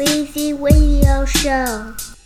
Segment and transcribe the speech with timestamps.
[0.00, 2.19] Weezy Radio Show.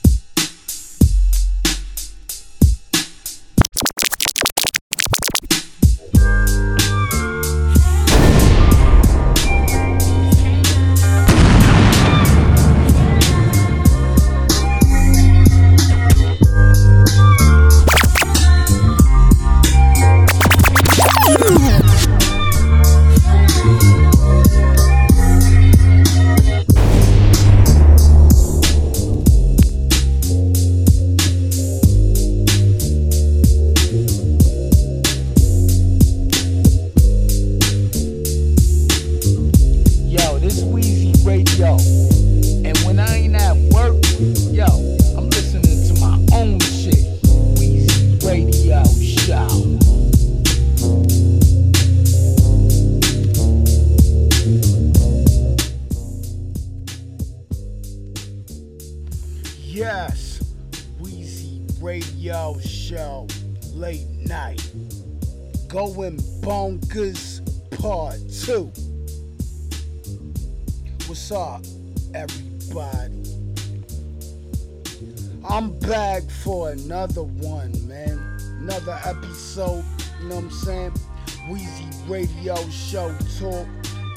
[82.34, 83.66] Radio Show Talk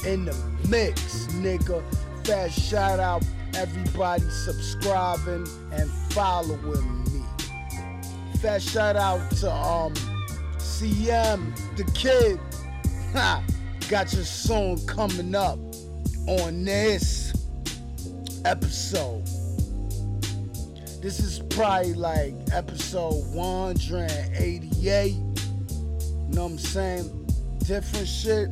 [0.04, 0.34] in the
[0.68, 1.82] mix, nigga.
[2.24, 3.24] Fast shout out
[3.54, 7.22] everybody subscribing and following me.
[8.40, 9.94] Fast shout out to um
[10.58, 12.38] CM the kid.
[13.12, 13.42] Ha!
[13.88, 15.58] Got your song coming up
[16.26, 17.32] on this
[18.44, 19.24] episode.
[21.00, 25.12] This is probably like episode 188.
[25.12, 25.24] You
[26.34, 27.17] know what I'm saying?
[27.68, 28.48] Different shit.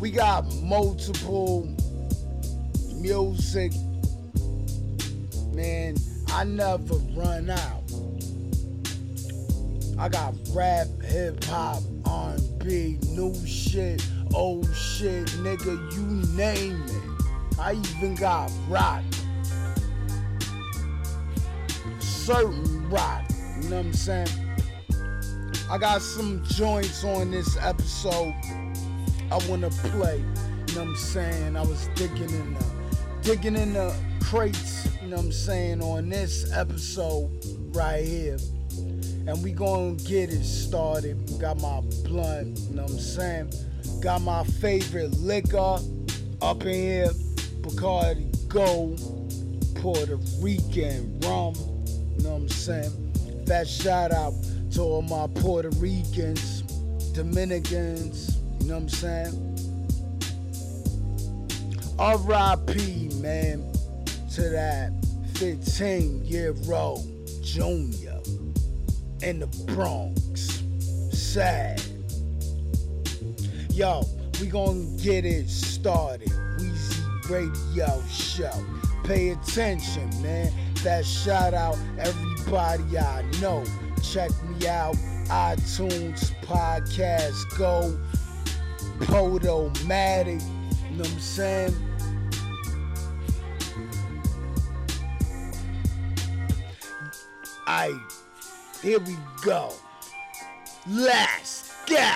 [0.00, 1.68] We got multiple
[2.94, 3.72] music.
[5.52, 5.96] Man,
[6.28, 7.82] I never run out.
[9.98, 17.58] I got rap, hip hop, R&B, new shit, old shit, nigga, you name it.
[17.58, 19.02] I even got rock.
[21.98, 23.24] Certain rock,
[23.60, 24.43] you know what I'm saying?
[25.70, 28.34] I got some joints on this episode
[29.30, 31.56] I wanna play, you know what I'm saying?
[31.56, 32.66] I was digging in the
[33.22, 37.30] digging in the crates, you know what I'm saying, on this episode
[37.74, 38.36] right here
[39.26, 41.18] and we gonna get it started.
[41.40, 43.52] Got my blunt, you know what I'm saying?
[44.00, 45.78] Got my favorite liquor
[46.42, 47.10] up in here,
[47.62, 49.00] Bacardi Gold,
[49.76, 51.54] Puerto Rican rum,
[52.16, 53.44] you know what I'm saying?
[53.46, 54.34] That shout out
[54.74, 56.62] to all my Puerto Ricans,
[57.12, 59.54] Dominicans, you know what I'm saying?
[61.96, 63.10] R.I.P.
[63.20, 63.72] man
[64.32, 64.92] to that
[65.34, 67.06] 15 year old
[67.40, 68.20] junior
[69.22, 70.64] in the Bronx.
[71.12, 71.80] Sad.
[73.70, 74.02] Yo,
[74.40, 76.32] we gonna get it started.
[76.58, 78.50] Weezy Radio Show.
[79.04, 80.52] Pay attention, man.
[80.82, 83.62] That shout out everybody I know.
[84.14, 84.94] Check me out.
[85.26, 87.98] iTunes, Podcast Go,
[89.00, 90.40] Podomatic.
[90.40, 91.74] You know what I'm saying?
[97.66, 98.12] Aight.
[98.82, 99.72] Here we go.
[100.86, 102.12] Let's go.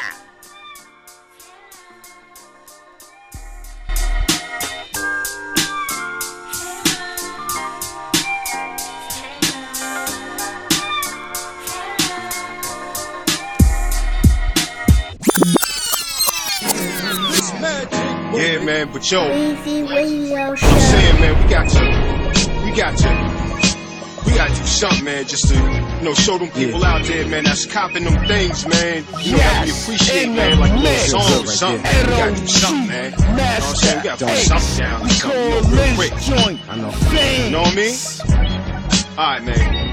[18.39, 23.11] Yeah, man, but yo, Weezy Radio I'm saying, man, we got to, we got to,
[24.25, 27.27] we got to do something, man, just to, you know, show them people out there,
[27.27, 29.05] man, that's copping them things, man.
[29.21, 31.11] You know, that we appreciate, in man, the like a little mix.
[31.11, 31.83] song or something.
[31.83, 32.07] man.
[32.07, 33.11] We got to do something, man.
[33.11, 33.99] You know what I'm saying?
[33.99, 36.13] We got to put something down, We something, you know, real this quick.
[36.23, 37.45] joint I know.
[37.45, 39.19] You know what I mean?
[39.19, 39.88] All right, man.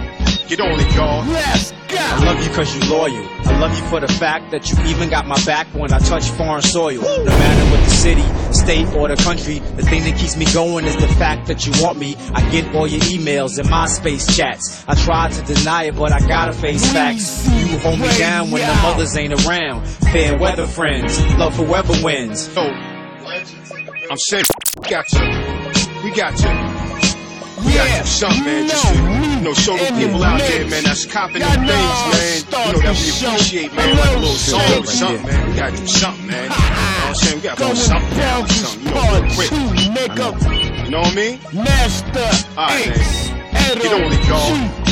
[0.47, 1.25] Get on it, y'all.
[1.25, 1.77] Let's go.
[1.97, 2.25] I go.
[2.27, 3.25] love you cause you loyal.
[3.45, 6.29] I love you for the fact that you even got my back when I touch
[6.29, 7.01] foreign soil.
[7.01, 8.21] No matter what the city,
[8.53, 11.71] state, or the country, the thing that keeps me going is the fact that you
[11.81, 12.15] want me.
[12.33, 14.85] I get all your emails and MySpace chats.
[14.87, 17.47] I try to deny it, but I gotta face facts.
[17.47, 19.87] You hold me down when the mothers ain't around.
[19.87, 22.53] Fair weather friends, love whoever wins.
[22.55, 22.61] Yo,
[24.11, 24.45] I'm saying,
[24.79, 26.03] we got you.
[26.03, 26.74] we got to.
[27.65, 30.83] We gotta do something, man, just to, you know, show the people out there, man,
[30.83, 32.67] that's copping them things, man.
[32.67, 35.49] You know, that we appreciate, man, like a little song or something, man.
[35.49, 36.43] We gotta do something, man.
[36.43, 37.35] You know what I'm saying?
[37.35, 39.49] We gotta put something down, something, you know, real quick.
[39.49, 40.89] nigga.
[40.89, 41.39] Know what I mean?
[41.53, 43.29] Master Alright, Ace.
[43.81, 44.84] Get on it, y'all.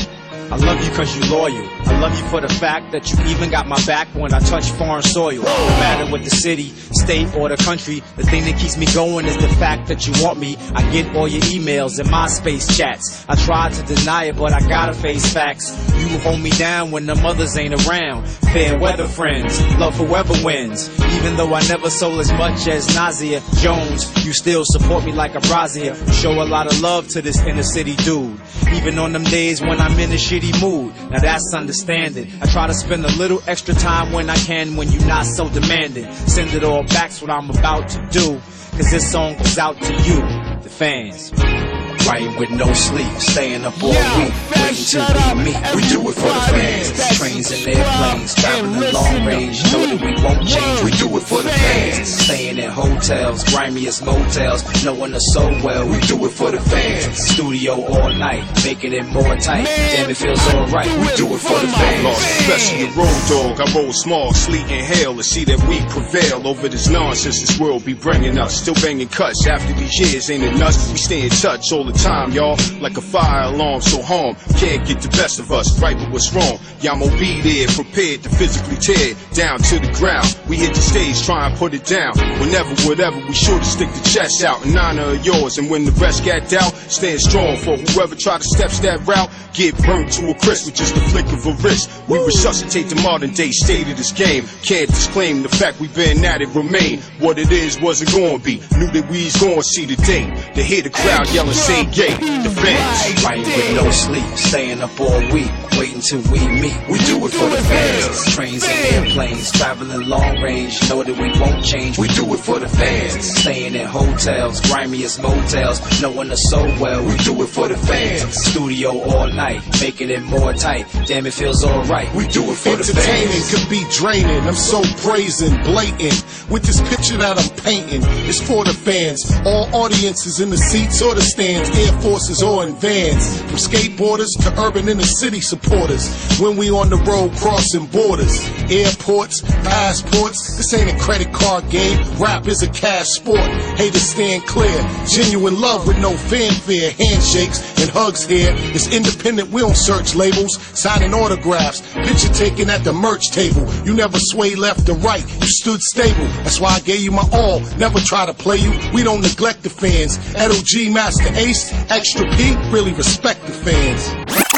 [0.54, 1.68] I love you cause you loyal.
[1.88, 4.70] I love you for the fact that you even got my back when I touch
[4.70, 5.42] foreign soil.
[5.42, 9.26] No matter what the city, state, or the country, the thing that keeps me going
[9.26, 10.56] is the fact that you want me.
[10.76, 13.26] I get all your emails and MySpace chats.
[13.28, 15.72] I try to deny it, but I gotta face facts.
[15.98, 18.28] You hold me down when the mothers ain't around.
[18.28, 20.88] Fair weather friends, love whoever wins.
[21.16, 25.34] Even though I never sold as much as Nazia Jones, you still support me like
[25.34, 25.96] a brazier.
[26.14, 28.40] Show a lot of love to this inner city dude.
[28.74, 30.94] Even on them days when I'm in the shitty mood.
[31.12, 32.32] Now that's understanding.
[32.42, 35.50] I try to spend a little extra time when I can when you're not so
[35.50, 36.12] demanding.
[36.14, 38.40] Send it all back's what I'm about to do.
[38.78, 41.83] Cause this song goes out to you, the fans.
[42.08, 45.38] Writing with no sleep, staying up all Yo, week, fam, waiting till shut up.
[45.38, 45.56] we meet.
[45.76, 47.18] We do it for the fans.
[47.18, 49.64] Trains and airplanes, and traveling listen long range.
[49.72, 50.84] Know that we won't change.
[50.84, 51.98] We do it for the fans.
[51.98, 52.24] fans.
[52.26, 55.88] Staying in hotels, grimiest motels, knowing us so well.
[55.88, 57.18] We do it for the fans.
[57.18, 59.64] Studio all night, making it more tight.
[59.66, 60.88] Damn, it feels alright.
[61.00, 61.72] We do it for the
[62.04, 62.42] Lost, fans.
[62.42, 63.62] especially a road dog.
[63.62, 67.58] I roll small, sleet and hail to see that we prevail over this nonsense this
[67.60, 68.60] world be bringing us.
[68.62, 70.92] Still banging cuts after these years, ain't it nuts?
[70.92, 72.58] We stay in touch all the time, y'all.
[72.80, 75.80] Like a fire alarm, so harm can't get the best of us.
[75.82, 76.60] Right, but what's wrong?
[76.82, 80.38] Y'all will be there, prepared to physically tear down to the ground.
[80.48, 82.14] We hit the stage, try and put it down.
[82.40, 85.58] Whenever, whatever, we sure to stick the chest out in honor of yours.
[85.58, 89.30] And when the rest got doubt, stand strong for whoever try to step that route.
[89.54, 91.90] Get burnt to a crisp with just a flick of a wrist.
[92.08, 94.46] We resuscitate the modern day state of this game.
[94.64, 97.02] Can't disclaim the fact we've been at it remain.
[97.20, 98.56] What it is wasn't gonna be.
[98.78, 100.26] Knew that we's gonna see the day.
[100.56, 102.14] To hear the crowd yelling, say yay.
[102.14, 103.24] The fans.
[103.24, 106.78] Writing with no sleep, staying up all week, waiting till we meet.
[106.90, 108.36] We do it for the fans.
[108.36, 111.98] Trains and airplanes, traveling long range, know that we won't change.
[111.98, 113.40] We do it for the fans.
[113.40, 117.04] Staying in hotels, grimiest motels, knowing us so well.
[117.06, 118.43] We do it for the fans.
[118.54, 120.86] Studio all night, making it more tight.
[121.08, 122.14] Damn, it feels alright.
[122.14, 123.50] We do it for the Entertaining fans.
[123.50, 124.44] could be draining.
[124.46, 126.24] I'm so brazen, blatant.
[126.52, 129.26] With this picture that I'm painting, it's for the fans.
[129.44, 133.42] All audiences in the seats or the stands, Air Forces or in vans.
[133.42, 136.06] From skateboarders to urban inner city supporters.
[136.40, 138.38] When we on the road crossing borders,
[138.70, 140.58] airports, passports.
[140.58, 141.98] This ain't a credit card game.
[142.20, 143.50] Rap is a cash sport.
[143.80, 144.78] Haters stand clear.
[145.08, 146.92] Genuine love with no fanfare.
[146.92, 148.43] Handshakes and hugs here.
[148.52, 149.50] It's independent.
[149.50, 150.58] We don't search labels.
[150.78, 151.82] Signing autographs.
[151.94, 153.68] Picture taken at the merch table.
[153.86, 155.24] You never sway left or right.
[155.42, 156.26] You stood stable.
[156.44, 157.60] That's why I gave you my all.
[157.78, 158.72] Never try to play you.
[158.94, 160.18] We don't neglect the fans.
[160.36, 164.14] LG Masta Ace, Extra P, really respect the fans.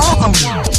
[0.00, 0.69] Okay,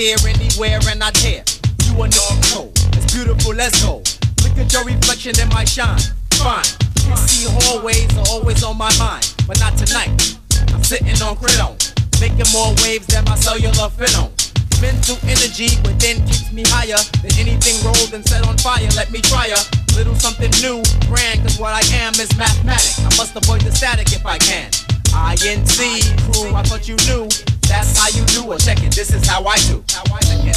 [0.00, 1.44] here, anywhere, and I dare.
[1.84, 2.72] You are no code.
[2.96, 4.00] It's beautiful, let's go.
[4.40, 6.00] Look at your reflection in my shine.
[6.40, 6.64] Fine.
[7.04, 10.40] You see hallways are always on my mind, but not tonight.
[10.72, 11.76] I'm sitting on Cridon,
[12.16, 14.32] making more waves than my cellular on.
[14.80, 18.88] Mental energy within keeps me higher than anything rolled and set on fire.
[18.96, 19.60] Let me try a
[19.94, 20.80] little something new,
[21.12, 23.04] grand, cause what I am is mathematics.
[23.04, 24.70] I must avoid the static if I can.
[25.12, 25.76] INC
[26.24, 27.28] crew, I thought you knew.
[27.70, 28.58] That's how you do it.
[28.58, 29.84] Check it, this is how I do.
[29.94, 30.56] How I do it.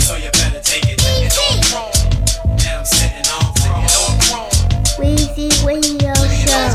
[0.00, 0.98] So you better take it.
[2.60, 3.54] And I'm sitting on
[4.98, 6.74] Weezy Radio Show.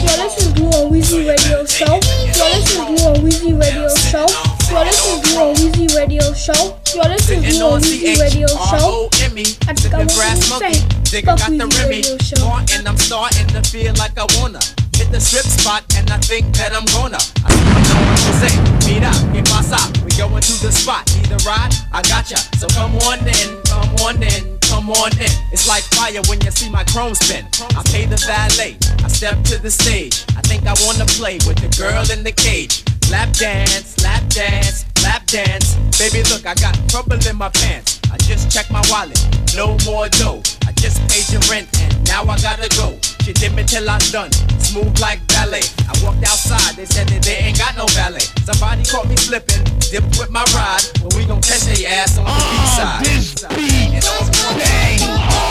[0.00, 2.00] You're listening to a Weezy Radio Show.
[2.40, 4.26] You're listening to a Weezy Radio Show.
[4.70, 6.78] You're listening to a Weezy Radio Show.
[6.94, 9.10] You're listening Sitting on Weezy Radio Show.
[9.44, 10.78] C-H-R-O-M-E I think I Sipping want grass to monkey
[11.22, 12.00] fuck got the Remy.
[12.76, 14.60] And I'm starting to feel like I wanna
[14.96, 18.32] Hit the strip spot and I think that I'm gonna I think I what to
[18.36, 18.52] say
[18.86, 19.62] Meet up, get my
[20.04, 21.72] We going to the spot Need a ride?
[21.92, 25.32] I gotcha So come on in, come on in, come on in.
[25.52, 27.46] It's like fire when you see my chrome spin.
[27.76, 30.24] I pay the valet, I step to the stage.
[30.36, 32.84] I think I wanna play with the girl in the cage.
[33.10, 35.74] Lap dance, lap dance, lap dance.
[35.98, 38.00] Baby, look, I got trouble in my pants.
[38.12, 39.18] I just checked my wallet,
[39.54, 40.42] no more dough.
[40.66, 42.98] I just paid your rent and now I gotta go.
[43.22, 45.62] She did me till I'm done, smooth like ballet.
[45.86, 48.26] I walked outside, they said that they ain't got no ballet.
[48.42, 52.24] Somebody caught me slipping, dipped with my ride, but we gon' catch their ass on
[52.24, 53.54] the ah, beat side.
[53.54, 55.49] This beat on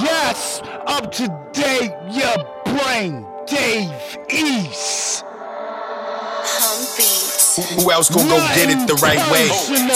[0.00, 5.01] Yes, up to date, your brain, Dave East.
[7.78, 9.48] Who else gon' go get it the right way?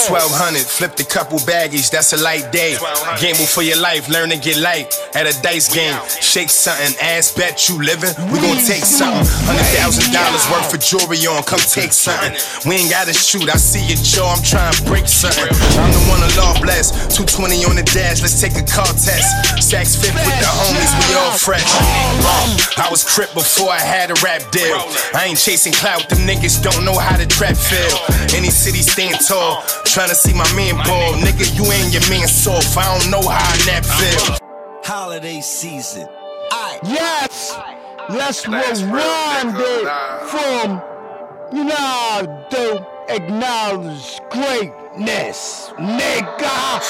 [0.07, 2.77] 1200, flip a couple baggies, that's a light day.
[3.19, 5.95] Gamble for your life, learn to get light at a dice game.
[6.21, 9.25] Shake something, ass bet you living, we gon' take something.
[9.49, 12.33] $100,000 worth of jewelry on, come take something.
[12.63, 15.49] We ain't gotta shoot, I see your jaw, I'm trying to break something.
[15.81, 19.27] I'm the one the law bless, 220 on the dash, let's take a car test.
[19.59, 21.67] Saks fifth with the homies, we all fresh.
[22.77, 24.79] I was crip before I had a rap deal.
[25.13, 28.37] I ain't chasing clout, them niggas don't know how to trap feel.
[28.37, 31.13] Any city stand tall, tryna see my man ball.
[31.13, 34.37] Nigga, you ain't your man soft, I don't know how that feel.
[34.83, 36.07] Holiday season.
[36.83, 37.57] Yes,
[38.09, 39.87] let's rewind it
[40.29, 40.81] from,
[41.51, 46.81] you know, the acknowledged greatness, nigga.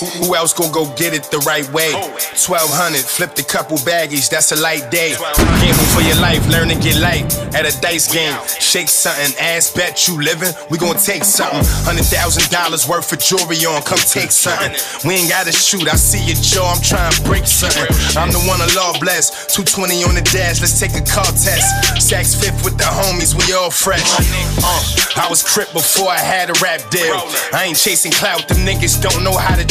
[0.00, 1.92] Who else gon' go get it the right way?
[1.94, 5.14] 1200, flipped a couple baggies, that's a light day.
[5.14, 8.34] Gamble for your life, learn to get light at a dice game.
[8.58, 11.62] Shake something, ass bet you living, we gon' take something.
[11.86, 14.74] $100,000 worth of jewelry on, come take something.
[15.06, 17.86] We ain't gotta shoot, I see your jaw, I'm trying to break something.
[18.18, 21.70] I'm the one the law bless, 220 on the dash, let's take a car test.
[22.02, 24.10] Saks fifth with the homies, we all fresh.
[24.58, 27.14] Uh, I was crip before I had a rap deal.
[27.54, 29.64] I ain't chasing clout, them niggas don't know how to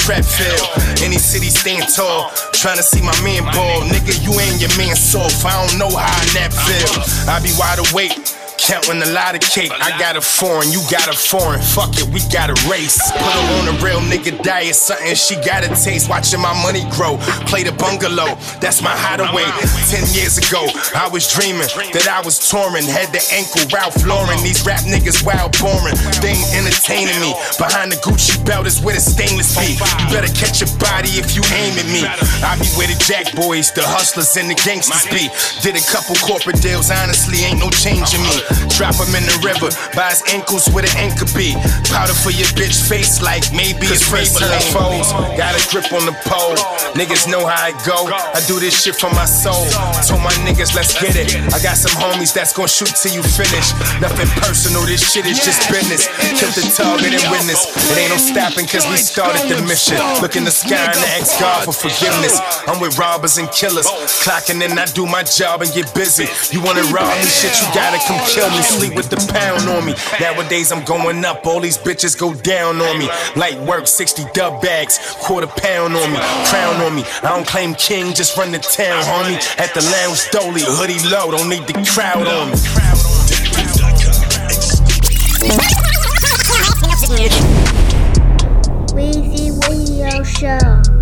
[1.03, 3.81] Any city stand tall, tryna see my man ball.
[3.81, 7.29] Nigga, you ain't your man soft, I don't know how I that feel.
[7.29, 8.42] I be wide awake.
[8.57, 9.71] Counting a lot of cake.
[9.71, 11.61] I got a foreign, you got a foreign.
[11.61, 12.99] Fuck it, we got a race.
[13.11, 16.09] Put her on a real nigga diet, something she gotta taste.
[16.09, 17.17] Watching my money grow.
[17.49, 19.47] Play the bungalow, that's my hideaway.
[19.89, 20.63] Ten years ago,
[20.95, 22.85] I was dreaming that I was touring.
[22.85, 24.39] Had the ankle Ralph Lauren.
[24.43, 25.97] These rap niggas wild boring.
[26.21, 27.33] They ain't entertaining me.
[27.57, 29.75] Behind the Gucci belt is where the stainless be.
[29.75, 32.03] You better catch your body if you aim at me.
[32.43, 35.27] I be where the jack boys, the hustlers, and the gangsters be.
[35.63, 38.42] Did a couple corporate deals, honestly, ain't no change in me.
[38.73, 41.53] Drop him in the river, by his ankles where the anchor be.
[41.93, 45.13] Powder for your bitch face, like maybe it's first time foes.
[45.37, 46.57] Got a grip on the pole,
[46.97, 48.09] niggas know how I go.
[48.09, 49.69] I do this shit for my soul.
[50.09, 51.37] Told my niggas, let's get it.
[51.53, 53.71] I got some homies that's gonna shoot till you finish.
[54.01, 56.09] Nothing personal, this shit is just business.
[56.33, 57.69] Kill the target and witness.
[57.93, 60.01] It ain't no stopping cause we started the mission.
[60.21, 62.41] Look in the sky and ask God for forgiveness.
[62.65, 63.85] I'm with robbers and killers.
[64.25, 66.25] Clocking in, I do my job and get busy.
[66.49, 68.61] You wanna rob me, shit, you gotta come kill me.
[68.61, 69.93] Sleep with the pound on me.
[70.19, 73.07] Nowadays I'm going up, all these bitches go down on me.
[73.35, 76.17] Light work, 60 dub bags, quarter pound on me,
[76.49, 77.03] crown on me.
[77.21, 79.37] I don't claim king, just run the town, homie.
[79.59, 82.57] At the lounge, dolly, hoodie low, don't need the crowd on me.
[88.93, 90.92] Weezy Radio Show.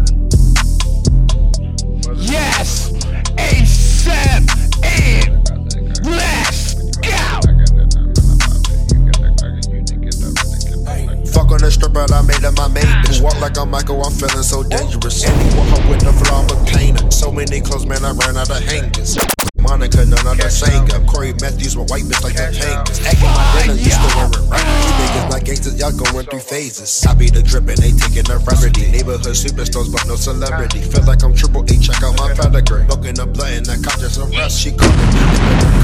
[11.71, 13.21] Stripper, I made her my main bitch.
[13.21, 15.23] Walk like I'm Michael, I'm feeling so dangerous.
[15.23, 17.09] Anyone up with the flow, I'm a painter.
[17.11, 19.17] So many clothes, man, I ran out of hangers.
[19.57, 21.05] Monica, none of the singer.
[21.07, 22.99] Cory Matthews, my white bitch like the tankers.
[23.05, 24.90] Acting my dinner, you still wearing right.
[25.11, 27.05] You niggas not gangsters, y'all going through phases.
[27.05, 28.91] I be the drippin', they taking the remedy.
[28.91, 30.79] Neighborhood superstars, but no celebrity.
[30.81, 32.87] Feel like I'm triple A, check out my pedigree.
[32.87, 34.59] Looking up blood in that cop just a rust.
[34.59, 35.19] She calling me.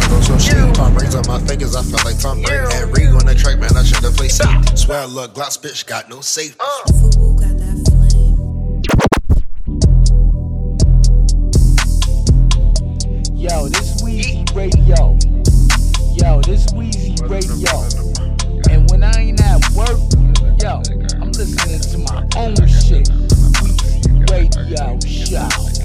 [0.08, 0.76] Cause I'm so shit.
[0.76, 2.72] Tom rings on my fingers, I feel like Tom Brady.
[2.72, 4.76] And Reed on the track, man, I should've played safety.
[4.76, 6.60] Swear, look, Glocks bitch got no safety.
[6.60, 6.88] Uh.
[13.36, 15.20] Yo, this Weezy Radio.
[16.16, 18.07] Yo, this Weezy Radio.
[19.78, 20.00] Work.
[20.60, 20.82] Yo,
[21.22, 23.10] I'm listening to my own shit.
[23.62, 25.77] Weezy Radio Show.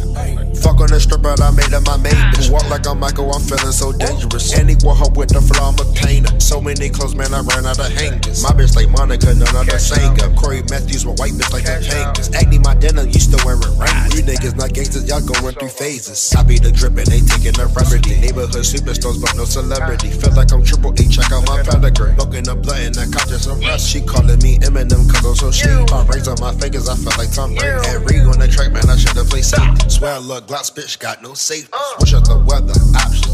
[0.63, 2.51] Fuck on the stripper, I made her my main bitch.
[2.51, 4.55] Walk like I'm Michael, I'm feeling so dangerous.
[4.55, 6.31] And he wore her with the flow, I'm a painter.
[6.39, 8.43] So many clothes, man, I ran out of hangers.
[8.43, 10.31] My bitch like Monica, none of the singer.
[10.39, 12.31] Cory Matthews, my white bitch like the Pankers.
[12.35, 14.15] Acne, my denim, you still wearing Wranglers.
[14.15, 16.19] You niggas not gangsters, y'all going through phases.
[16.35, 18.21] I be the drippin', they taking the remedy.
[18.23, 20.11] Neighborhood superstars, but no celebrity.
[20.15, 22.15] Feel like I'm triple A, check out my pedigree.
[22.15, 23.89] Smoking the blunt and I caught just some rust.
[23.91, 25.83] She calling me Eminem, cause I'm so shady.
[25.91, 27.83] My rings on my fingers, I feel like Tom Brady.
[27.91, 29.89] And Ring on the track, man, I should've played safety.
[29.89, 31.71] Swear I look Glocks, bitch, got no safety.
[31.97, 32.75] Switch up the weather,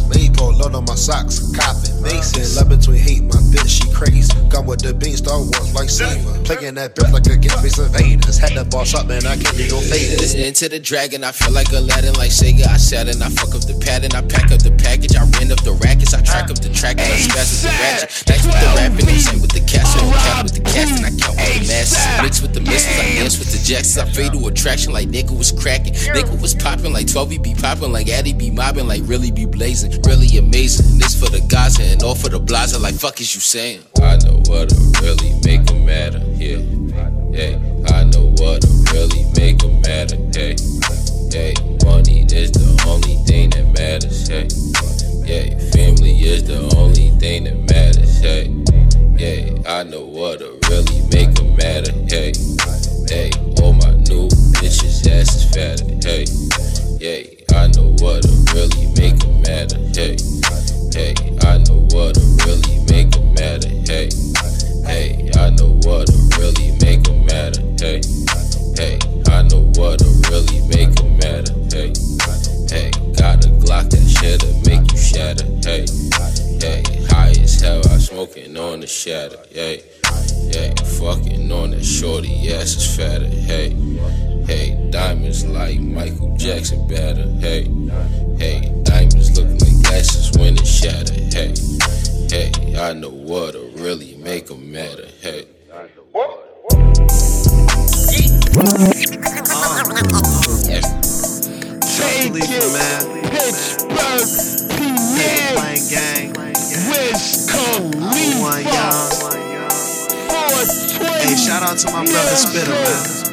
[0.09, 0.31] options.
[0.31, 2.03] Maple, load on my socks, copping.
[2.03, 4.33] Mason, love between hate, my bitch, she crazy.
[4.49, 6.39] Gone with the beans, Star Wars like Saver.
[6.45, 8.39] Playing that bitch like a game face invaders.
[8.39, 10.21] Had to boss up, man, I can't be gon' fade it.
[10.21, 12.67] Listening to the dragon, I feel like Aladdin, like Sega.
[12.69, 15.53] I sat and I fuck up the pattern, I pack up the package, I ran
[15.53, 18.09] up the rackets, I track up the track, and I spaz with the ratchet.
[18.29, 21.05] Nice with the rapping, they sing with the cash, and cap with the cast, and
[21.05, 21.99] I count all the masses.
[22.23, 25.37] Mix with the missiles, I dance with the jacks, I fade to attraction like nigga
[25.37, 25.95] was cracking.
[26.15, 29.91] Nigga was popping like 12 be popping like Addy be mobbing like really be blazing.
[30.07, 30.99] Really amazing.
[30.99, 33.83] This for the guys and all for the blazer like fuck is you saying?
[34.03, 36.59] I know what to really make matter, yeah.
[37.33, 37.55] Hey,
[37.93, 40.57] I know what to really make matter, hey.
[41.31, 44.49] Hey, money is the only thing that matters, hey.
[45.29, 48.49] Yeah, family is the only thing that matters, hey.
[49.19, 52.33] Yeah, I know what to really make matter, hey.
[53.07, 53.31] Hey,
[53.63, 56.25] all my new bitches ass is fatter, hey.
[56.99, 60.17] Yeah, I know what to really make them matter, hey.
[60.93, 64.11] Hey, I know what to really make them matter, hey.
[64.85, 68.01] Hey, I know what to really make them matter, hey.
[68.77, 71.93] Hey, I know what to really make them matter, hey.
[72.69, 75.87] Hey, got a Glock that shit'll make you shatter, hey.
[76.61, 79.83] Hey, high as hell, I smoking on the shatter, hey.
[80.53, 83.77] Hey, fucking on that shorty ass is fatter, hey.
[85.39, 87.65] Diamonds like Michael Jackson better, hey.
[88.39, 91.55] Hey, diamonds look like glasses when it shatter, hey.
[92.29, 95.47] Hey, I know what to really make them matter, hey.
[101.95, 102.63] Take it,
[103.31, 104.27] Pittsburgh,
[104.75, 106.33] PA, gang.
[106.91, 108.65] Wiz 420.
[111.23, 113.28] Hey, shout out to my brother Spitter, man.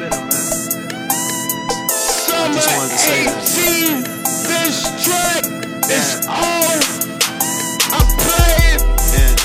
[3.05, 4.01] 18,
[4.49, 5.45] this track
[5.93, 6.25] is.
[6.25, 8.81] I play it.
[9.13, 9.37] And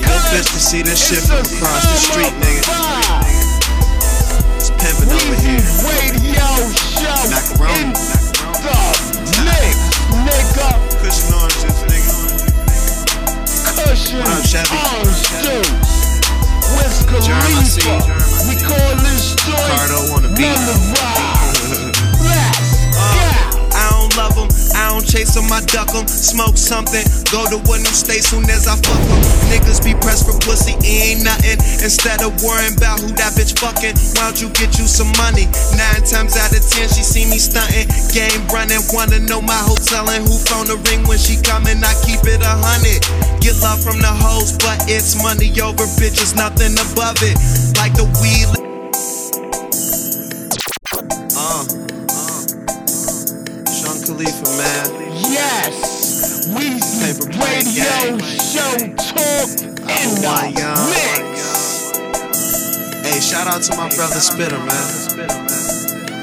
[0.00, 2.64] your bitch to see this shit from across the street, nigga.
[4.56, 5.60] It's pimping over here.
[5.84, 6.48] Radio
[6.96, 7.92] show Macaroni.
[7.92, 9.76] the mix,
[10.24, 10.68] nigga.
[11.04, 12.16] Kush and oranges, nigga.
[13.84, 15.96] Kush and What orange juice.
[16.72, 18.00] Wiz Jerm, I see you.
[18.00, 18.48] Khalifa.
[18.48, 21.35] We call this joint Cardo on the beat.
[24.16, 26.08] Love them, I don't chase them, I duck them.
[26.08, 29.20] Smoke something, go to a new state soon as I fuck them.
[29.52, 31.60] Niggas be pressed for pussy, it ain't nothing.
[31.84, 35.46] Instead of worrying about who that bitch fucking, why don't you get you some money?
[35.76, 37.86] Nine times out of ten, she see me stunting.
[38.10, 41.78] Game running, wanna know my hotel and who phone the ring when she coming.
[41.84, 43.04] I keep it a hundred.
[43.44, 47.36] Get love from the hoes, but it's money over bitches, nothing above it.
[47.76, 48.65] Like the weed.
[54.54, 54.86] Man.
[55.32, 60.78] Yes, we Paper plane radio show talk in the oh Hawaiian.
[60.90, 61.92] mix.
[63.02, 64.86] Hey, shout out to my brother Spitter, man.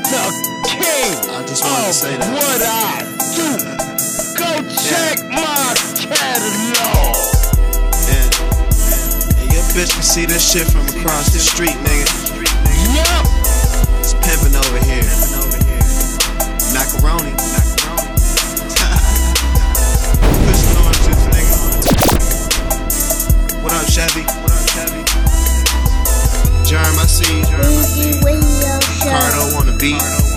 [0.03, 0.23] The
[0.67, 2.31] king I just wanted to of say that.
[2.33, 3.01] what I
[3.35, 3.49] do.
[4.37, 7.15] Go check my catalog.
[8.09, 8.31] And,
[9.41, 12.07] and your bitch can see this shit from across the street, nigga.
[12.93, 13.25] Yup,
[13.99, 15.07] It's pimping over here.
[16.73, 17.62] Macaroni.
[23.93, 24.23] Chevy?
[26.65, 27.43] Germ, I see you.
[27.43, 29.11] Weezy Radio Show.
[29.11, 30.32] Cardo on the beat.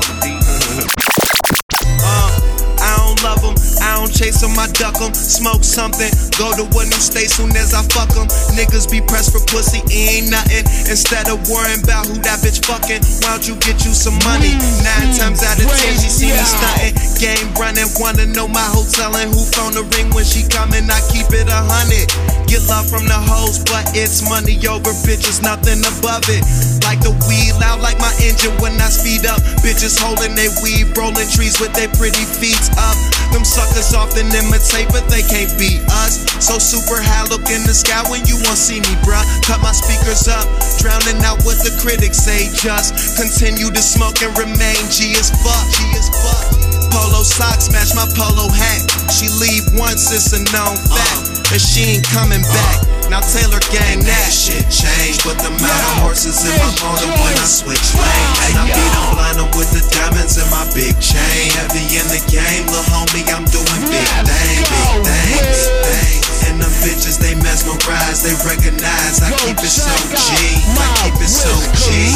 [4.16, 5.12] Chase them, I duck them.
[5.12, 6.08] Smoke something,
[6.40, 8.26] go to a new state soon as I fuck them.
[8.56, 10.64] Niggas be pressed for pussy, it ain't nothing.
[10.88, 14.56] Instead of worrying about who that bitch fucking, why don't you get you some money?
[14.56, 16.96] Mm, Nine mm, times out of ten, she see me stunting.
[17.20, 20.88] Game running, wanna know my hotel and who phone the ring when she coming.
[20.88, 22.08] I keep it a hundred.
[22.48, 26.40] Get love from the hoes, but it's money over bitches, nothing above it.
[26.88, 29.42] Like the weed, loud like my engine when I speed up.
[29.60, 32.94] Bitches holding they weed, rolling trees with their pretty feet up.
[33.34, 36.22] Them suckers often imitate, but they can't beat us.
[36.38, 39.26] So super high, look in the sky when you won't see me, bruh.
[39.42, 40.46] Cut my speakers up,
[40.78, 42.46] drowning out what the critics say.
[42.54, 45.66] Just continue to smoke and remain G as fuck.
[45.74, 46.46] G as fuck.
[46.94, 48.86] Polo socks match my polo hat.
[49.10, 51.50] She leave once, it's a known fact.
[51.50, 52.95] And she ain't coming back.
[53.06, 57.34] Now Taylor gang that shit changed, but the amount of horses in my motor when
[57.38, 58.38] I switch lanes.
[58.50, 61.54] And I beat them blind with the diamonds in my big chain.
[61.54, 66.50] Heavy in the game, little homie, I'm doing big things, big things, big things.
[66.50, 69.22] And them bitches, they mesmerize, they recognize.
[69.22, 72.10] I keep it so G, I keep it so G.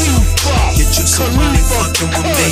[0.75, 2.51] Get you some money fucking with me.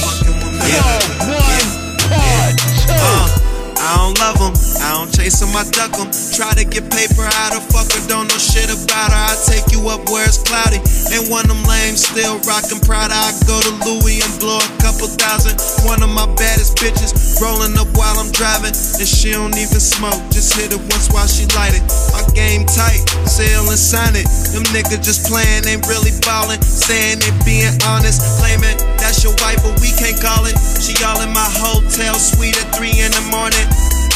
[0.63, 0.95] Yeah,
[1.27, 1.59] yeah,
[2.07, 3.03] yeah.
[3.03, 3.48] Uh.
[3.79, 6.11] I don't love them, I don't chase them, I duck them.
[6.35, 9.25] Try to get paper out of fucker, don't know shit about her.
[9.31, 10.83] I take you up where it's cloudy.
[11.15, 13.15] And one of them lames still rockin' Prada.
[13.15, 15.57] I go to Louis and blow a couple thousand.
[15.87, 18.75] One of my baddest bitches rolling up while I'm driving.
[18.75, 21.85] And she don't even smoke, just hit it once while she light it.
[22.11, 24.27] My game tight, sell and sign it.
[24.53, 26.61] Them niggas just playing, ain't really ballin'.
[26.61, 28.77] Saying they being honest, claiming
[29.09, 30.53] that's your wife, but we can't call it.
[30.85, 33.65] She all in my hotel suite at 3 in the morning.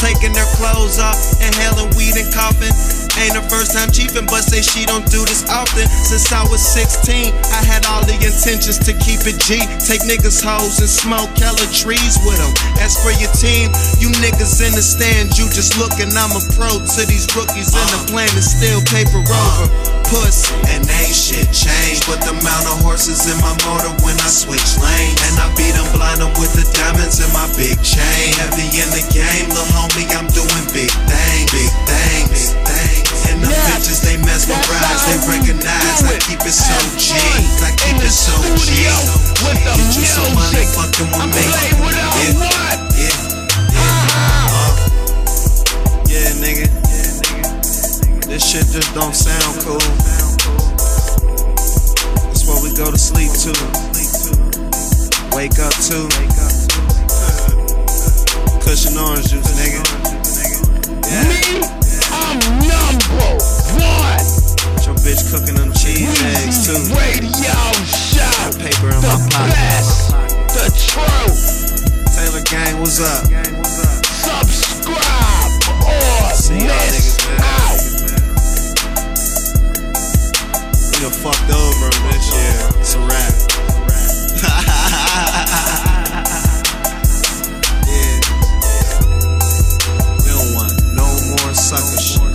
[0.05, 3.02] Taking her clothes off, inhaling weed and coughing.
[3.23, 5.87] Ain't the first time chiefin', but say she don't do this often.
[5.87, 9.63] Since I was 16, I had all the intentions to keep it G.
[9.79, 12.51] Take niggas' hoes and smoke hella trees with them.
[12.83, 13.71] As for your team,
[14.03, 16.11] you niggas in the stand, you just lookin'.
[16.19, 19.71] I'm a pro to these rookies, and the plan is still paper over.
[20.11, 24.31] Puss, and ain't shit changed, but the amount of horses in my motor when I
[24.35, 25.15] switch lanes.
[25.31, 28.35] And I beat them blind with the diamonds in my big chain.
[28.43, 31.92] Heavy in the game, little homie, I'm doing big things, big things,
[33.83, 36.03] bitches, they mesmerize, they recognize.
[36.07, 37.15] I keep it so G,
[37.63, 38.87] I keep it so G.
[39.43, 41.43] Get you some money fucking with me.
[41.43, 41.75] Yeah,
[42.23, 42.47] yeah,
[42.99, 43.19] yeah.
[43.75, 44.71] Uh,
[46.07, 46.67] yeah, nigga.
[48.27, 49.83] This shit just don't sound cool.
[52.29, 53.53] That's what we go to sleep to.
[55.35, 56.09] Wake up to.
[58.65, 59.83] Kush and orange juice, nigga.
[61.11, 61.82] Yeah.
[62.33, 63.29] I'm number
[63.77, 64.25] one.
[64.89, 66.09] Your bitch cooking them cheese
[66.41, 66.81] eggs too.
[66.97, 68.25] Radio show.
[68.25, 69.53] Got paper in my The pocket.
[69.53, 70.17] best.
[70.57, 71.45] The truth.
[72.17, 73.25] Taylor Gang, what's up?
[74.25, 75.53] Subscribe
[75.85, 77.81] or See miss niggas, out.
[80.89, 82.61] We done fucked over this year.
[82.81, 83.33] It's a wrap.
[91.73, 92.32] more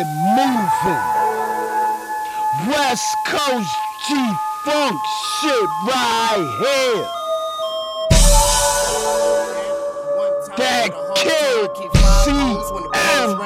[0.00, 1.04] it moving.
[2.72, 3.74] West Coast
[4.08, 4.14] G
[4.64, 4.96] Funk
[5.40, 7.04] shit right here.
[10.56, 11.70] That kid
[12.24, 13.36] CM.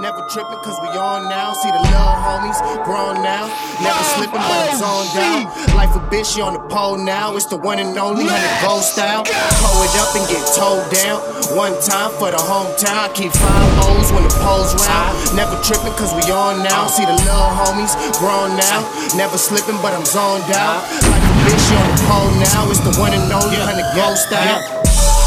[0.00, 1.52] Never tripping cause we on now.
[1.54, 3.50] See the little homies grown now.
[3.82, 5.44] Never slipping but it's on down.
[5.74, 7.34] Life a bitch, she on the pole now.
[7.36, 9.24] It's the one and only hundred gold style.
[9.24, 11.20] Pull it up and get towed down.
[11.56, 12.96] One time for the hometown.
[12.96, 15.14] I keep five O's when the pole's round.
[15.34, 16.86] Never tripping cause we on now.
[16.86, 18.82] See the little homies grown now.
[19.14, 20.82] Never slipping but I'm zoned out.
[21.06, 22.70] Like a bitch, on the pole now.
[22.70, 24.62] It's the one and only hundred gold style.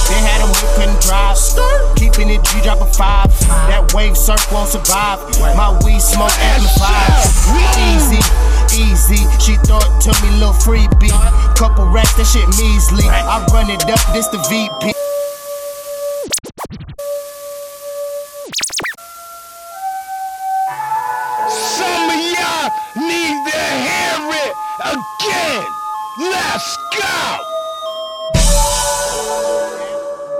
[0.10, 1.38] They had them who couldn't drive.
[1.96, 3.30] Keeping it G drop a five.
[3.70, 5.22] That wave surf won't survive.
[5.56, 7.30] My weed smoke amplified.
[7.94, 8.22] Easy,
[8.74, 9.22] easy.
[9.38, 11.14] She thought to me little freebie.
[11.56, 13.06] Couple racks, that shit measly.
[13.08, 15.09] I run it up, this the VP.
[26.20, 27.40] Let's go.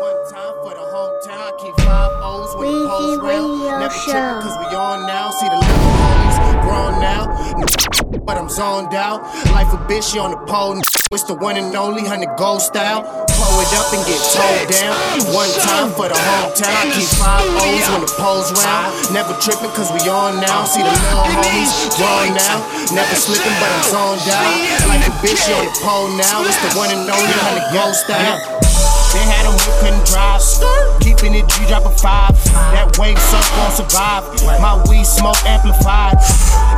[0.02, 1.58] One time for the hometown.
[1.58, 3.80] Keep five O's when the pole's round.
[3.80, 5.32] Never tripping cause we on now.
[5.32, 5.69] See the
[8.10, 9.22] But I'm zoned out.
[9.54, 10.82] Life a bitch, she on the pole.
[11.14, 13.02] It's the one and only hundred gold style.
[13.06, 14.98] Blow it up and get towed down.
[15.30, 16.74] One time for the hometown.
[16.74, 18.94] I keep five O's when the pole's round.
[19.14, 20.66] Never tripping cause we on now.
[20.66, 22.66] See the little homies grown now.
[22.94, 24.46] Never slipping but I'm zoned out.
[24.90, 26.46] Like a bitch, she on the pole now.
[26.46, 28.69] It's the one and only hundred gold style.
[29.14, 30.44] They had couldn't drive.
[31.00, 32.36] Keeping it G drop a five.
[32.76, 34.24] That wave surf won't survive.
[34.60, 36.20] My weed smoke amplified.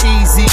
[0.02, 0.46] Easy,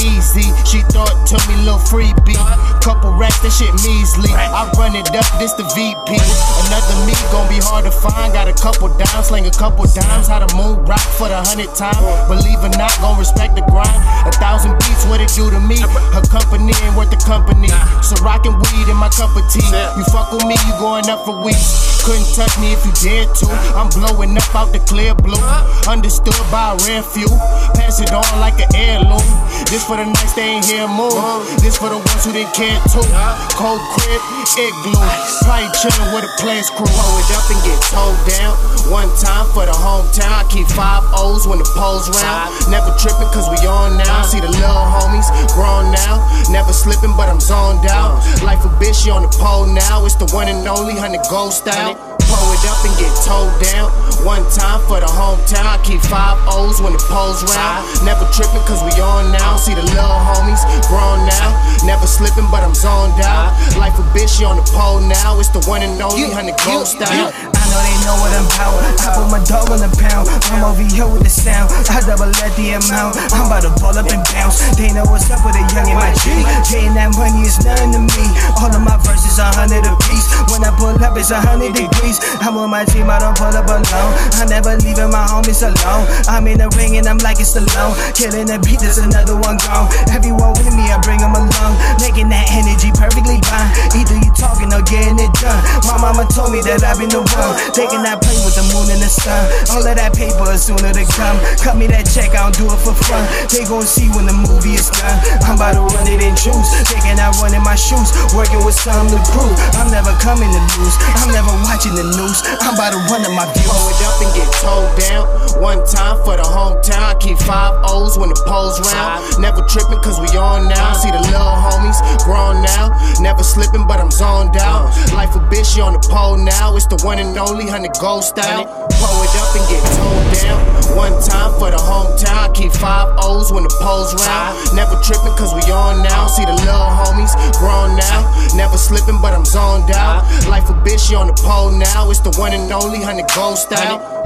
[0.00, 0.48] easy.
[0.64, 2.36] She thought to me little freebie.
[2.80, 4.32] Couple racks, that shit measly.
[4.32, 6.16] I run it up, this the VP.
[6.16, 8.32] Another me gon' be hard to find.
[8.32, 10.28] Got a couple dimes, sling a couple dimes.
[10.28, 12.00] How to move rock for the hundred time.
[12.28, 13.92] Believe or not, gon' respect the grind.
[14.24, 15.80] A thousand beats, what it do to me?
[16.16, 17.68] Her company ain't worth the company.
[18.00, 19.64] So rockin' weed in my cup of tea.
[19.96, 22.02] You fuck with me, you going up for weeks.
[22.04, 23.46] Couldn't touch me if you dared to.
[23.76, 25.36] I'm blowing up out the clear blue.
[25.84, 27.28] Understood by rare few.
[27.76, 29.20] Pass it on like an heirloom.
[29.68, 31.12] This for the nights they ain't here move.
[31.60, 33.04] This for the ones who didn't care too.
[33.52, 34.20] Cold crib,
[34.56, 34.96] igloo.
[35.44, 36.88] Probably chillin' with a players crew.
[36.88, 38.56] Blow it up and get towed down.
[38.88, 40.32] One time for the hometown.
[40.32, 42.48] I keep five O's when the pole's round.
[42.72, 44.24] Never tripping cause we on now.
[44.24, 46.24] See the little homies grown now.
[46.48, 48.24] Never slipping but I'm zoned out.
[48.40, 50.08] Life a bitch, she on the pole now.
[50.08, 51.98] It's the one and only hundred ghost out.
[52.30, 53.90] Pull it up and get towed down.
[54.22, 55.66] One time for the hometown.
[55.66, 57.82] I keep five O's when the pole's round.
[58.06, 59.56] Never tripping cause we on now.
[59.56, 61.50] See the little homies grown now.
[61.82, 63.50] Never slipping but I'm zoned out.
[63.74, 65.40] Life a bitch, she on the pole now.
[65.40, 67.34] It's the one and only hundred gold style.
[67.70, 68.82] Know they know what I'm about.
[68.98, 70.26] I put my dog on the pound.
[70.50, 71.70] I'm over here with the sound.
[71.86, 73.14] I double let the amount.
[73.30, 74.58] I'm about to ball up and bounce.
[74.74, 76.42] They know what's up with a young in my G.
[76.66, 78.26] Getting that money is nothing to me.
[78.58, 80.26] All of my verses a hundred apiece.
[80.50, 82.18] When I pull up, it's a hundred degrees.
[82.42, 84.12] I'm with my team, I don't pull up alone.
[84.34, 86.10] I never leaving my homies alone.
[86.26, 87.94] I'm in the ring and I'm like it's alone.
[88.18, 89.86] Killing the beat, there's another one gone.
[90.10, 91.72] Everyone with me, I bring them along.
[92.02, 93.70] Making that energy perfectly fine.
[93.94, 95.62] Either you talking or getting it done.
[95.86, 97.59] My mama told me that I've been the one.
[97.72, 99.44] Taking that plane with the moon and the sun.
[99.70, 101.36] All of that paper is sooner to come.
[101.60, 103.22] Cut me that check, I don't do it for fun.
[103.52, 105.18] They gon' see when the movie is done.
[105.44, 106.70] I'm about to run it in juice.
[106.88, 108.10] Taking that run in my shoes.
[108.32, 109.54] Working with some to prove.
[109.78, 110.96] I'm never coming to lose.
[111.20, 112.38] I'm never watching the news.
[112.60, 113.68] I'm about to run to my views.
[113.68, 115.24] Blow it up and get towed down.
[115.60, 117.02] One time for the hometown.
[117.02, 119.42] I keep five O's when the polls round.
[119.42, 120.94] Never tripping cause we on now.
[120.94, 122.94] See the little homies grown now.
[123.20, 124.90] Never slipping, but I'm zoned out.
[125.12, 126.76] Life a bitch, you on the pole now.
[126.76, 128.64] It's the one and only hundred gold style.
[128.64, 130.60] Blow it up and get towed down.
[130.96, 132.46] One time for the hometown.
[132.46, 134.54] I keep five O's when the polls round.
[134.74, 136.26] Never tripping cause we on now.
[136.26, 138.30] See the little homies grown now.
[138.54, 140.22] Never slipping, but I'm zoned out.
[140.46, 142.10] Life a bitch, you on the pole now.
[142.10, 144.22] It's the one and only hundred gold style.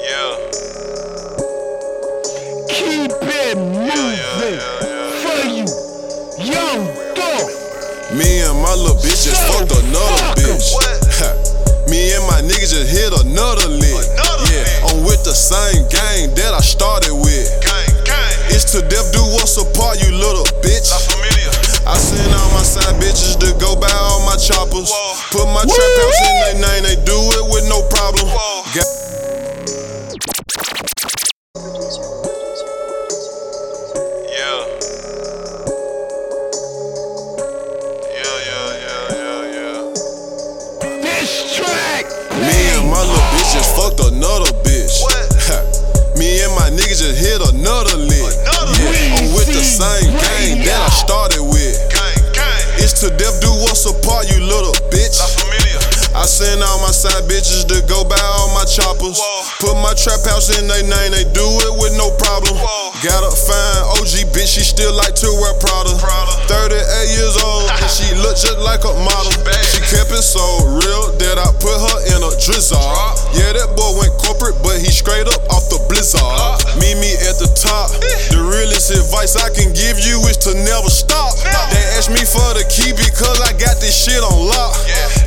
[0.00, 0.36] Yeah.
[2.68, 4.60] Keep it moving
[5.20, 5.66] for you,
[6.52, 7.05] young dog.
[8.16, 10.72] Me and my little bitch just fucked another bitch.
[11.92, 13.92] Me and my niggas just hit another lick.
[14.48, 17.44] yeah, I'm with the same gang that I started with.
[18.48, 20.88] It's to death do us apart, you little bitch.
[21.84, 24.88] I send all my side bitches to go buy all my choppers.
[25.28, 28.32] Put my trap house in their name, they do it with no problem.
[80.44, 81.32] To never stop.
[81.72, 84.76] They ask me for the key because I got this shit on lock.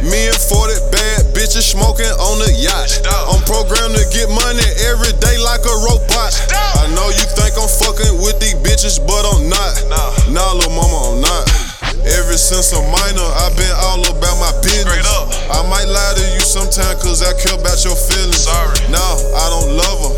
[0.05, 2.89] Me and 40 bad bitches smoking on the yacht.
[3.29, 6.31] I'm programmed to get money every day like a robot.
[6.79, 9.73] I know you think I'm fucking with these bitches, but I'm not.
[9.89, 11.69] Nah, nah little mama, I'm not.
[11.99, 15.03] Ever since a minor, I've been all about my business.
[15.51, 18.47] I might lie to you sometime cause I care about your feelings.
[18.47, 18.71] Sorry.
[18.87, 19.03] No,
[19.35, 20.13] I don't love her.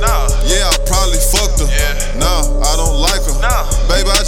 [0.46, 0.78] Yeah, I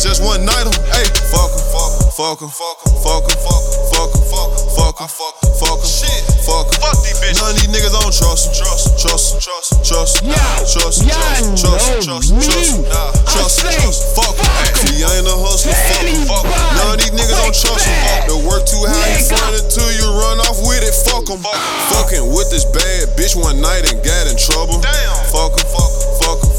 [0.04, 0.68] just one night.
[0.92, 4.68] Hey, fuck her, fuck her, fuck her, fuck her, fuck her, fuck her, fuck her,
[4.76, 6.84] fuck her, fuck her, fuck her, shit, fuck her.
[6.84, 7.39] Fuck these bitches.
[7.39, 8.52] None of these niggas don't trust.
[8.52, 10.28] Trust, trust, trust, trust, trust,
[10.76, 14.36] trust, trust, trust, trust, trust, nah, trust, trust, fuck.
[14.76, 15.72] See, I ain't a hustler,
[16.28, 16.60] fuck her.
[16.84, 17.96] None of these niggas don't trust him.
[18.28, 21.39] The work too high, you front it till you run off with it, fuck him.
[21.96, 24.84] Fucking with this bad bitch one night and got in trouble.
[24.84, 24.92] Damn.
[25.32, 26.53] Fuck him, fuck him, fuck him,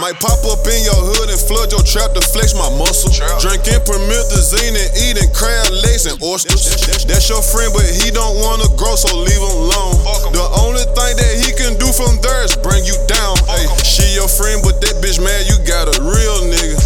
[0.00, 3.12] Might pop up in your hood and flood your trap to flex my muscle.
[3.36, 6.72] Drinking promethazine and eating crab legs and oysters.
[7.04, 10.00] That's your friend, but he don't wanna grow, so leave him alone.
[10.32, 13.36] The only thing that he can do from there is bring you down.
[13.44, 16.80] Hey, she your friend, but that bitch mad you got a real nigga.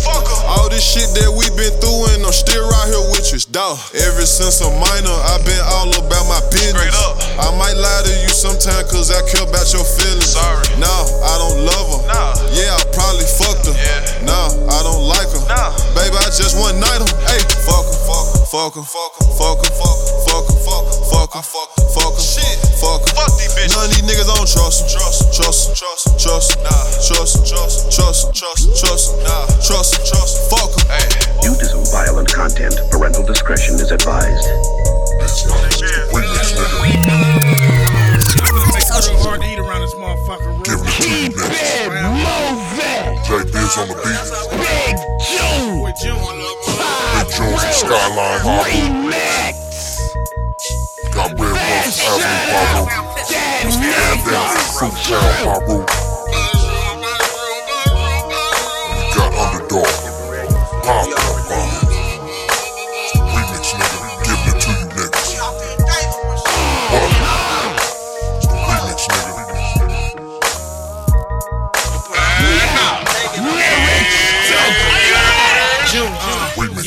[0.51, 3.79] All this shit that we been through and I'm still right here with you, dog.
[3.95, 6.93] Ever since a minor, I've been all about my business.
[7.39, 10.35] I might lie to you sometime cause I care about your feelings.
[10.35, 10.67] Sorry.
[10.83, 10.91] No,
[11.23, 12.03] I don't love her.
[12.53, 13.75] Yeah, I probably fucked her.
[13.77, 14.25] Yeah.
[14.25, 15.43] No, I don't like her.
[15.93, 17.11] Baby, I just one night her.
[17.29, 20.57] Hey, fuck her, fuck her, fuck her, fuck her, fuck her, fuck her, fuck her,
[20.57, 23.13] fuck her, fuck her, fuck her, shit, fuck her.
[23.13, 23.77] Fuck these bitches.
[23.77, 24.89] None of these niggas I don't trust.
[24.89, 30.85] Trust, trust, trust, trust, nah, trust, trust, trust, trust, trust, nah, trust, trust, fuck her.
[31.45, 34.49] Due to some violent content, parental discretion is advised.
[39.23, 40.62] hard to eat around this motherfucker.
[43.73, 44.21] J Biz on the beat.
[44.61, 44.97] Big
[45.33, 45.81] June.
[45.81, 45.97] Big
[47.33, 48.69] Jones and Skyline Harbor.
[48.69, 49.57] Remix.
[51.15, 52.83] Got Red Rose Avenue Pablo.
[53.63, 54.45] And then
[54.77, 55.79] Fruit Town Pablo.
[59.15, 59.97] Got Underdog.
[60.85, 61.22] Pop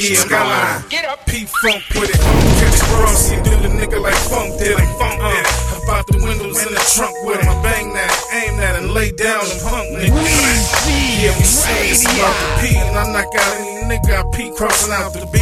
[0.06, 0.84] Yeah, skyline.
[0.90, 1.26] Get up.
[1.26, 2.20] P-Funk with it.
[2.22, 4.90] Catch a Rossi, do the nigga like Funk did it.
[5.02, 5.48] Funk did it.
[5.48, 7.50] Uh, Hop out the windows in the trunk with him.
[7.50, 10.85] I bang that, aim that, and lay down and punk niggas.
[11.16, 14.92] Yeah, we serious about the P, and I knock out any nigga I P crossing
[14.92, 15.40] out the B.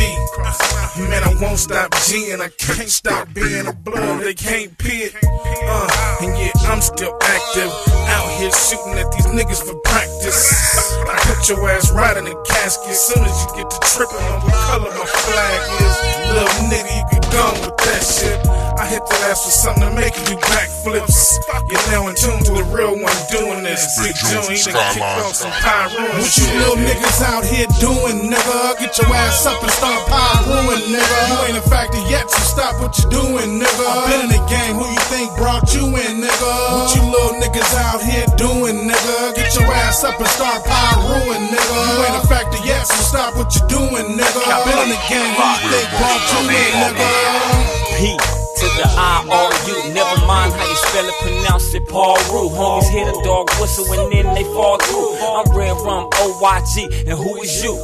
[1.10, 4.22] Man, I won't stop G, and I can't stop being a blood.
[4.22, 5.16] They can't pee it.
[5.24, 7.72] Uh, and yet I'm still active.
[8.14, 10.94] Out here shooting at these niggas for practice.
[11.10, 12.94] I put your ass right in the casket.
[12.94, 16.13] Soon as you get to tripping on what color my flag is.
[16.34, 18.42] Little nigga, you get gone with that shit.
[18.74, 21.38] I hit that ass with something to make you do backflips.
[21.70, 23.86] You're now in tune to the real one doing this.
[24.02, 25.54] Big Joe, he done kicked off some.
[25.54, 28.82] What you little niggas out here doing, nigga?
[28.82, 31.18] Get your ass up and start pyroing, nigga.
[31.30, 33.86] You ain't a factor yet, so stop what you doing, nigga.
[33.86, 36.54] I've been in the game, who you think brought you in, nigga?
[36.74, 39.38] What you little niggas out here doing, nigga?
[39.38, 39.70] Get your
[40.04, 41.76] ass up and start pyroing, nigga.
[41.88, 44.40] You ain't a factor yet, so stop what you doing, nigga.
[44.48, 47.08] I've been in the game, who you think brought you in, nigga?
[47.98, 48.18] P
[48.60, 49.94] to the I R U.
[49.94, 52.50] Never mind how you spell it, pronounce it Paul Rue.
[52.50, 55.16] Homies hear the dog whistle and then they fall through.
[55.20, 57.76] I'm Red Rum OYG, and who is you?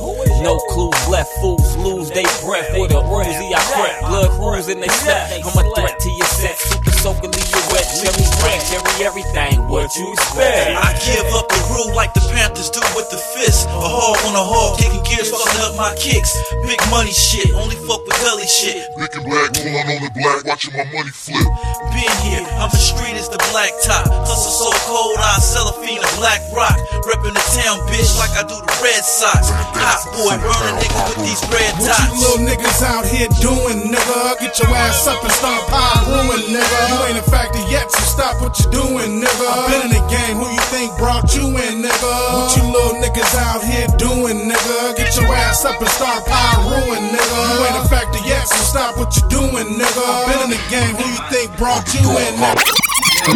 [0.44, 2.70] No clues left, fools lose they breath.
[2.78, 5.32] With a Uzi, I prep, blood rules in they step.
[5.46, 7.69] I'm a threat to your set, super soaking leave.
[7.90, 10.78] Cherry red, cherry everything, what you expect?
[10.78, 13.66] I give up the rule like the Panthers do with the fist.
[13.66, 16.38] A hog on a hog, kicking gears, fucking up my kicks.
[16.70, 18.86] Big money shit, only fuck with gully shit.
[18.94, 21.42] Big and black, pulling on the black, watching my money flip.
[21.90, 24.06] Been here, I'm as street as the black top.
[24.06, 26.78] Hustle so cold, I sell a fiend of black rock.
[27.10, 29.50] Reppin' the town, bitch, like I do the Red Sox.
[29.50, 31.90] Hot boy, burning niggas with these red dots.
[31.90, 34.38] What you little niggas out here doing, nigga?
[34.38, 36.78] Get your ass up and start pyroing, nigga.
[36.86, 39.48] You ain't a factor yet, so stop what you doing, nigga.
[39.48, 42.12] I've been in the game, who you think brought you in, nigga?
[42.36, 44.98] What you little niggas out here doing, nigga?
[44.98, 47.40] Get your ass up and start pyroing, nigga.
[47.56, 50.04] You ain't a factor yet, so stop what you doing, nigga.
[50.04, 52.90] I've been in the game, who you think brought you in, nigga?
[53.30, 53.34] Yo,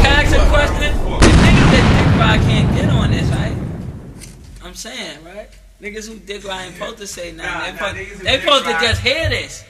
[0.00, 0.92] can I ask a question?
[0.96, 3.56] The niggas that dick ride can't get on this, right?
[4.64, 5.48] I'm saying, right?
[5.80, 7.74] Niggas who dick ride ain't supposed to say nothing.
[7.74, 9.64] they supposed, they supposed to just hear this.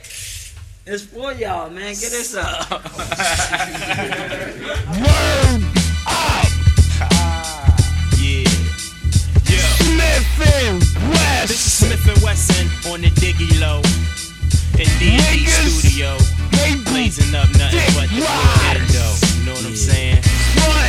[0.85, 1.95] It's for y'all, man.
[1.95, 2.69] Get this up.
[2.71, 2.83] Word
[6.11, 6.49] up!
[8.19, 8.43] Yeah.
[9.47, 9.63] Yeah.
[9.79, 11.47] Smith and West.
[11.47, 13.79] This is Smith and Wesson on the Diggy Low.
[14.75, 16.19] In D&D Niggas, studio.
[16.91, 18.27] Blazing up nothing but the real
[18.75, 19.07] endo.
[19.39, 20.19] You know what I'm saying?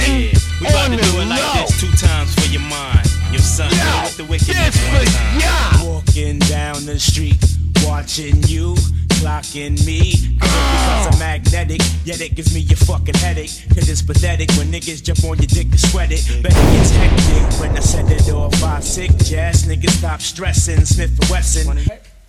[0.10, 0.34] Yeah.
[0.60, 3.06] We about to do it like this two times for your mind.
[3.30, 3.70] Your son.
[3.70, 5.86] With the wickedness one time.
[5.86, 7.38] Walking down the street,
[7.86, 8.76] watching you.
[9.24, 13.52] Clocking me, because I'm magnetic, yet it gives me a fucking headache.
[13.74, 16.28] Cause it's pathetic when niggas jump on your dick to sweat it.
[16.44, 19.64] Bet it gets hectic when I said it all five sick jazz.
[19.66, 21.78] Niggas stop stressing, Smith and Wesson.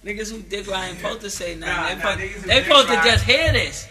[0.05, 1.99] niggas who dick ride ain't supposed to say nothing.
[1.99, 3.89] they supposed, they supposed to just hear this.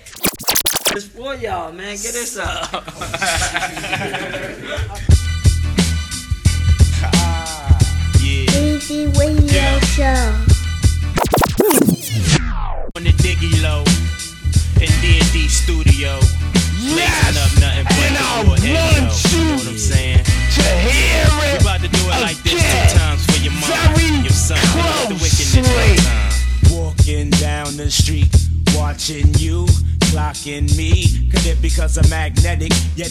[0.91, 1.97] It's for y'all, man.
[1.97, 2.71] Get this up.
[7.05, 7.77] Ah,
[8.21, 10.52] Weezy Radio Show.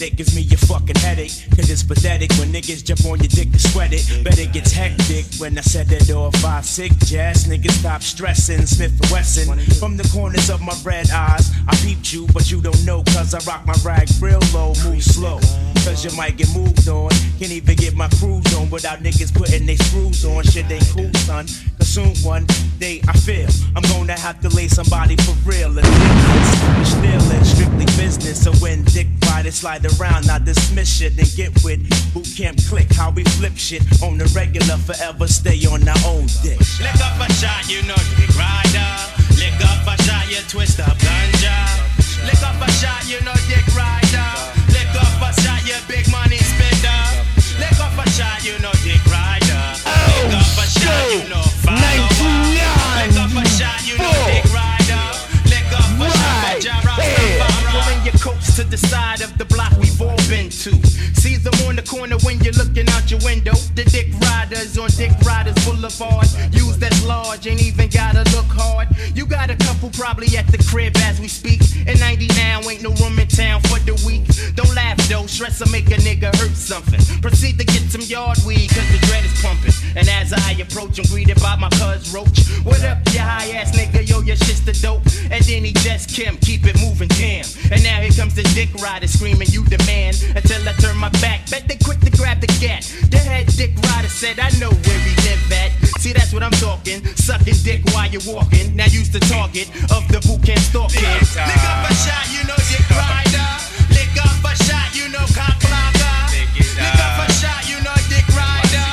[0.01, 1.33] It gives me a fucking headache.
[1.55, 4.23] Cause it's pathetic when niggas jump on your dick to sweat it.
[4.23, 7.45] Bet it gets hectic when I said that all five sick jazz.
[7.45, 8.65] Niggas stop stressing.
[8.65, 9.59] Smith and Wesson.
[9.79, 13.03] From the corners of my red eyes, I peeped you, but you don't know.
[13.13, 15.39] Cause I rock my rag real low, move slow.
[15.83, 17.09] Cause you might get moved on.
[17.39, 20.43] Can't even get my cruise on without niggas putting their screws on.
[20.43, 21.45] Shit ain't cool, son.
[21.77, 22.45] Cause soon one
[22.79, 25.77] day I feel I'm gonna have to lay somebody for real.
[25.77, 28.43] And still in strictly business.
[28.43, 31.81] So when dick riders slide around, I dismiss shit and get with
[32.13, 32.93] Boot Camp Clik.
[32.93, 36.59] How we flip shit on the regular, forever stay on our own dick.
[36.85, 38.91] Lick up a shot, you know dick rider.
[39.41, 41.57] Lick up a shot, you twist up ganja.
[42.27, 44.29] Lick up a shot, you know dick rider.
[44.69, 47.01] Lick up a shot, you big money spender.
[47.57, 48.72] Lick up a shot, you know
[58.87, 60.71] side of the block we've all been to.
[61.15, 63.53] See them on the corner when you're looking out your window.
[63.75, 66.27] The Dick Riders on Dick Riders Boulevard.
[66.51, 68.87] Use that's large, ain't even gotta look hard.
[69.83, 71.59] Got probably at the crib as we speak.
[71.85, 74.23] In 90 now, ain't no room in town for the week.
[74.55, 76.99] Don't laugh though, stress will make a nigga hurt something.
[77.21, 79.73] Proceed to get some yard weed, cause the dread is pumping.
[79.97, 82.47] And as I approach, I'm greeted by my cuz Roach.
[82.63, 84.07] What up, you high ass nigga?
[84.07, 85.03] Yo, your shit's the dope.
[85.29, 87.43] And then he just Kim, keep it moving, damn.
[87.71, 90.23] And now here comes the dick rider screaming, you demand.
[90.35, 92.83] Until I turn my back, bet they quick to grab the gat.
[93.11, 95.71] The head dick rider said, I know where he live at.
[95.99, 97.03] See, that's what I'm talking.
[97.15, 98.75] Sucking dick while you're walking.
[98.75, 101.01] Now use the target of the boot camp stalking.
[101.01, 103.49] Lick up a shot, you know dick rider.
[103.93, 106.17] Lick up a shot, you know cock blocker.
[106.53, 108.87] Lick up a shot, you know dick rider.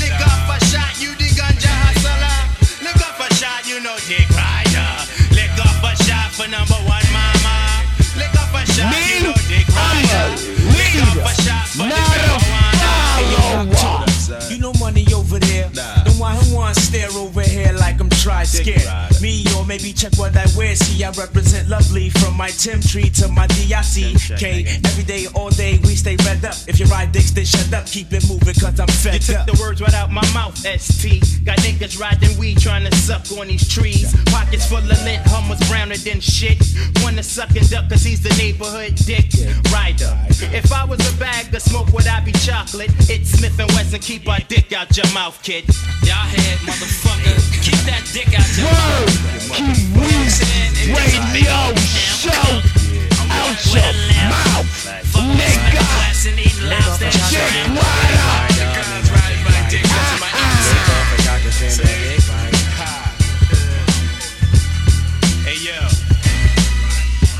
[0.00, 2.38] Lick up a shot, you the ganja hustler.
[2.84, 4.90] Lick up a shot, you know dick rider.
[5.32, 7.84] Lick up a shot for number one mama.
[8.18, 10.26] Lick up a shot, you know dick rider.
[10.76, 12.06] Lick up a shot for the.
[14.50, 15.68] You know money over there.
[15.68, 18.82] The one who wants stare over here like I'm tried scared.
[19.20, 20.74] Me or maybe check what I wear.
[20.76, 24.64] See, I represent lovely from my Tim tree to my D-I-C-K.
[24.84, 26.54] Every day, all day, we stay red up.
[26.66, 27.86] If you ride dicks, then shut up.
[27.86, 29.46] Keep it moving, cause I'm fed You took up.
[29.46, 31.22] the words right out my mouth, ST.
[31.44, 34.14] Got niggas riding weed trying to suck on these trees.
[34.26, 36.58] Pockets full of lint, hummers browner than shit.
[37.02, 39.26] Wanna suck and duck cause he's the neighborhood dick
[39.72, 40.12] rider.
[40.54, 42.90] If I was a bag of smoke, would I be chocolate?
[43.08, 45.64] It's Smith and Wesson, keep our dick out your mouth, kid.
[46.02, 47.36] Y'all head, motherfucker.
[47.62, 49.55] Keep that dick out your mouth.
[49.56, 50.28] Keep weed
[50.92, 52.28] radio show
[53.32, 53.88] out your
[54.28, 54.68] mouth,
[55.32, 55.80] nigga.
[59.70, 60.20] Dick rider.
[65.40, 65.80] Hey yo.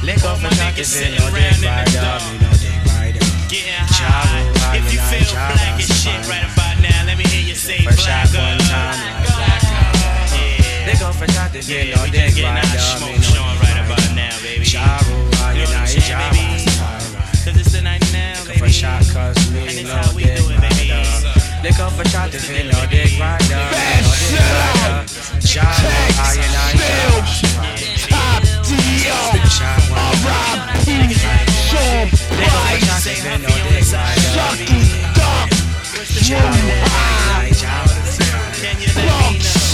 [0.02, 2.22] Lick off my niggas sitting around in the dark.
[3.50, 4.74] Getting high.
[4.74, 9.35] If you feel black as shit right about now, let me hear you say black
[10.98, 11.12] girl.
[11.68, 14.64] Yeah, we just getting our smoke showing right about now, baby.
[14.66, 16.64] You know what I'm saying, baby?
[17.44, 18.60] Cause it's the night now, baby.
[18.60, 20.92] And it's how we do it, baby.
[21.62, 23.62] Lick off a shot to feel no dick rider.
[25.46, 26.72] Shot I and I
[28.08, 29.14] Top deal.
[29.96, 31.14] R.I.P.
[31.68, 32.86] Sean Price.
[34.34, 34.80] Sucky
[35.14, 35.48] Duck.
[36.28, 37.52] Moon High.
[38.94, 39.55] Plum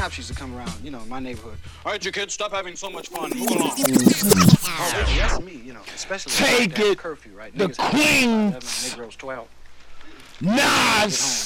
[0.00, 1.58] Cops used to come around, you know, in my neighborhood.
[1.84, 3.28] All right, you kids, stop having so much fun.
[3.36, 3.70] Move along.
[3.76, 7.54] Oh, Reggie, that's me, you know, especially Take it, curfew, right?
[7.54, 8.50] the Niggas have queen.
[8.88, 9.46] Negroes 12.
[10.40, 10.56] Nas.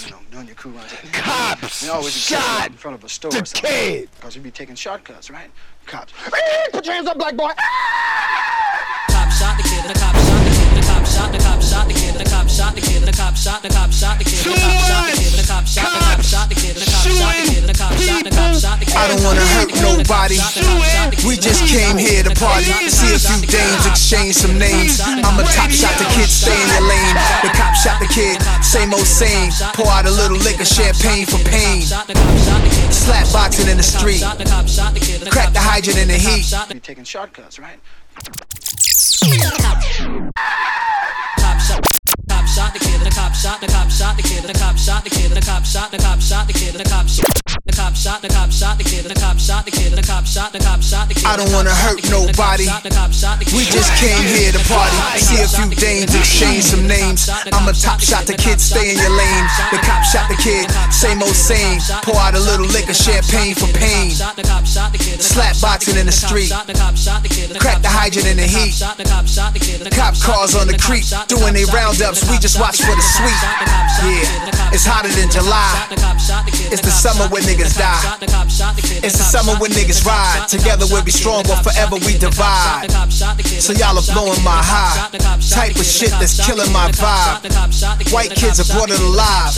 [0.05, 0.93] Get home, you know, doing your crew runs.
[1.11, 3.69] Cops We always be shot in front of a store the or something.
[3.69, 4.09] kid.
[4.15, 5.51] Because we be taking shortcuts, right?
[5.87, 6.13] Cops.
[6.71, 7.51] Put your hands up, black boy.
[9.09, 10.34] cop shot the kid, the cop shot
[19.65, 20.37] hurt nobody.
[21.27, 22.65] We just came here to party.
[22.89, 25.01] See a few dames, exchange some names.
[25.01, 27.17] I'm a top shot, the kid stay in your lane.
[27.43, 29.51] The cop shot the kid, same old same.
[29.75, 31.83] Pour out a little liquor, champagne for pain.
[32.93, 34.23] Slap boxing in the street.
[35.31, 36.51] Crack the hydrant in the heat.
[36.71, 37.79] You're taking shortcuts, right?
[43.35, 45.91] Cop shot, the cop shot the kid, the cop shot the kid, the cop shot,
[45.91, 47.27] the cop shot the kid, the cop shot.
[47.67, 50.27] The cop shot, the cop shot the kid, the cop shot the kid, the cop
[50.27, 51.27] shot, the cop shot the kid.
[51.27, 52.71] I don't wanna hurt nobody.
[53.51, 54.95] We just came here to party.
[55.19, 57.27] See a few dames, exchange some names.
[57.51, 59.47] I'm a top shot, the kid stay in your lane.
[59.75, 61.83] The cop shot the kid, same old same.
[62.07, 64.15] Pour out a little liquor, champagne for pain.
[64.15, 66.55] Slap boxing in the street.
[67.59, 68.79] Crack the hydrant in the heat.
[69.91, 72.23] Cop cars on the creek, doing they roundups.
[72.31, 73.24] We just watch for the sweet.
[74.05, 75.89] Yeah, it's hotter than July.
[76.69, 78.01] It's the summer when niggas die.
[79.01, 80.49] It's the summer when niggas ride.
[80.49, 82.91] Together we'll be strong, but forever we divide.
[83.61, 85.09] So y'all are blowing my high.
[85.49, 87.49] Type of shit that's killing my vibe.
[88.13, 89.57] White kids are brought it alive.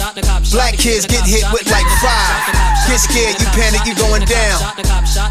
[0.53, 2.55] Black kids get hit with like five.
[2.87, 4.62] Get scared, you panic, you going down.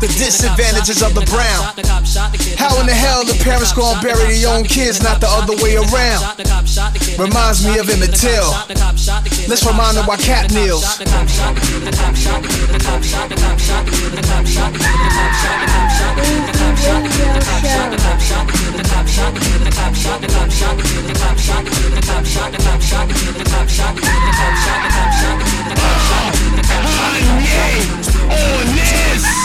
[0.02, 1.72] The disadvantages of the brown.
[2.58, 5.76] How in the hell the parents gonna bury their own kids, not the other way
[5.78, 6.36] around?
[7.20, 8.50] Reminds me of Emmett Till.
[9.48, 10.84] Let's remind them why Kap kneels.
[29.16, 29.45] Stay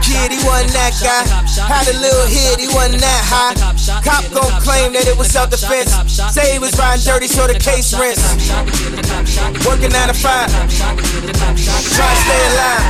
[0.21, 1.25] kid, he wasn't that guy.
[1.65, 3.53] Had a little hit, he wasn't that high.
[4.05, 5.91] Cop gon' claim that it was self defense.
[6.33, 8.21] Say he was riding dirty, so the case rents.
[9.65, 10.51] Working 9 to 5.
[10.77, 12.85] Trying to stay alive.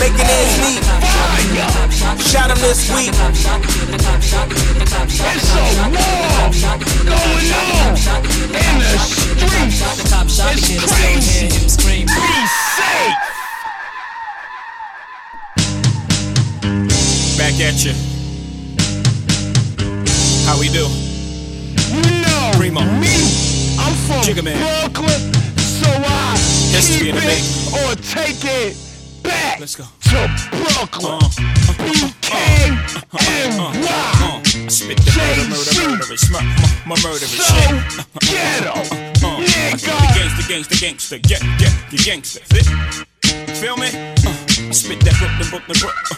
[0.00, 0.82] Making ends meet.
[2.20, 3.14] Shot him this week.
[5.14, 6.50] It's a war
[7.06, 7.94] going on
[8.54, 9.78] in the streets.
[11.62, 12.14] It's crazy.
[12.14, 13.23] Be safe.
[17.44, 17.92] Back at you.
[20.46, 20.88] How we do?
[22.24, 22.80] No, Primo.
[22.80, 23.12] me,
[23.78, 24.56] I'm from Jigga Man.
[24.56, 25.20] Brooklyn,
[25.60, 26.38] so I
[26.72, 27.44] History keep it
[27.84, 28.78] or take it
[29.22, 29.84] back Let's go.
[29.84, 31.20] to Brooklyn.
[33.12, 34.40] Uh,
[34.70, 37.76] spit the murder, murder, murderous, mur- my, my murderous So shit.
[38.20, 38.72] ghetto,
[39.20, 42.40] Uh, I spit the gangster, gangster, gangster, yeah, yeah, the gangster.
[43.60, 43.88] Feel me?
[44.26, 44.33] Uh,
[44.74, 46.10] spit that Brooklyn, Brooklyn, Brooklyn.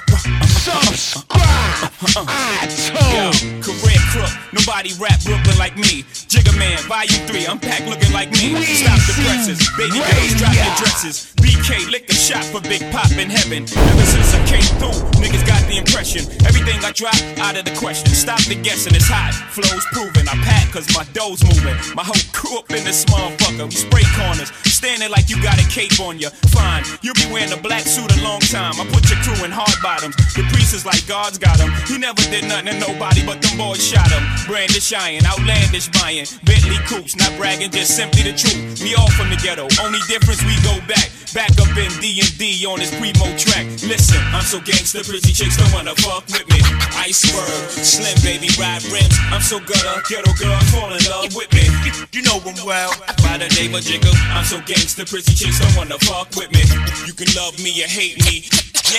[0.49, 1.93] Subscribe.
[2.25, 3.37] I told.
[3.61, 6.09] career crook, nobody rap Brooklyn like me.
[6.33, 8.57] Jigga Man, volume 3, I'm back looking like me.
[8.65, 11.37] Stop the presses, baby girls, drop your dresses.
[11.37, 13.69] BK, lick a shot for Big Pop in heaven.
[13.69, 16.25] Ever since I came through, niggas got the impression.
[16.49, 18.09] Everything I drop, out of the question.
[18.17, 19.37] Stop the guessing, it's hot.
[19.53, 20.29] Flow's proven.
[20.29, 21.77] I pack cause my dough's moving.
[21.95, 23.69] My whole crew up in this motherfucker.
[23.69, 26.29] We spray corners, standing like you got a cape on you.
[26.53, 28.77] Fine, you'll be wearing a black suit a long time.
[28.77, 30.15] I put your crew in hard bottoms.
[30.37, 31.73] The priest is like God's got him.
[31.89, 34.23] He never did nothing to nobody, but them boys shot him.
[34.45, 36.29] Brandish iron, outlandish buying.
[36.45, 38.85] Bentley coops, not bragging, just simply the truth.
[38.85, 39.65] We all from the ghetto.
[39.81, 41.09] Only difference we go back.
[41.33, 43.67] Back up in D&D on this primo track.
[43.85, 46.61] Listen, I'm so gangster, pretty chicks don't wanna fuck with me.
[46.97, 49.13] Iceberg, slim baby, ride rims.
[49.33, 51.65] I'm so gutter, ghetto girl, fall in love with me.
[52.17, 52.89] You know them well.
[53.21, 56.61] By the name of Jigga, I'm so gangster, pretty chicks don't wanna fuck with me.
[57.07, 58.43] You can love me or hate me.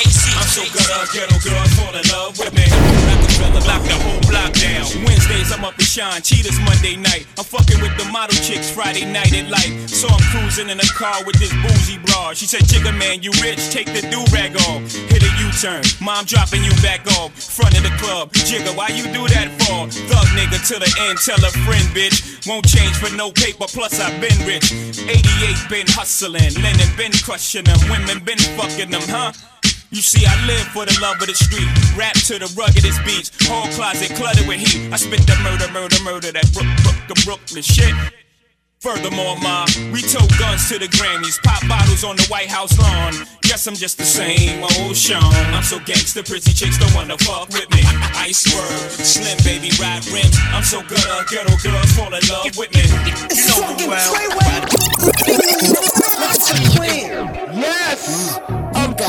[0.06, 2.66] I'm so gutter, ghetto girls fall in love with me.
[3.66, 4.86] Lock the whole block down.
[5.04, 7.28] Wednesdays I'm up to shine, cheetahs Monday night.
[7.38, 9.90] I'm fucking with the model chicks Friday night at light.
[9.90, 12.38] So I'm cruising in a car with this boozy broad.
[12.38, 14.88] She said, Jigga man, you rich, take the do rag off.
[15.12, 17.34] Hit a U-turn, mom dropping you back off.
[17.36, 19.90] Front of the club, Jigga, why you do that for?
[20.08, 22.48] Thug nigga to the end, tell a friend, bitch.
[22.48, 24.72] Won't change for no paper, plus I've been rich.
[24.72, 29.34] 88 been hustling, Lennon been crushing them, women been fucking them, huh?
[29.90, 31.68] You see, I live for the love of the street.
[31.96, 33.32] Rap to the ruggedest beats.
[33.48, 34.92] Whole closet cluttered with heat.
[34.92, 37.96] I spit that murder, murder, murder, that Brook, Brook, Brooklyn shit.
[38.80, 43.12] Furthermore, ma, we tote guns to the Grammys, pop bottles on the White House lawn.
[43.42, 45.24] Guess I'm just the same old Sean.
[45.56, 47.82] I'm so gangster, pretty chicks don't wanna fuck with me.
[48.14, 50.38] Iceberg, slim baby, ride rims.
[50.54, 52.86] I'm so good, uh, ghetto girls fall in love with me.
[53.34, 54.14] You know me well.
[57.58, 58.57] Yes.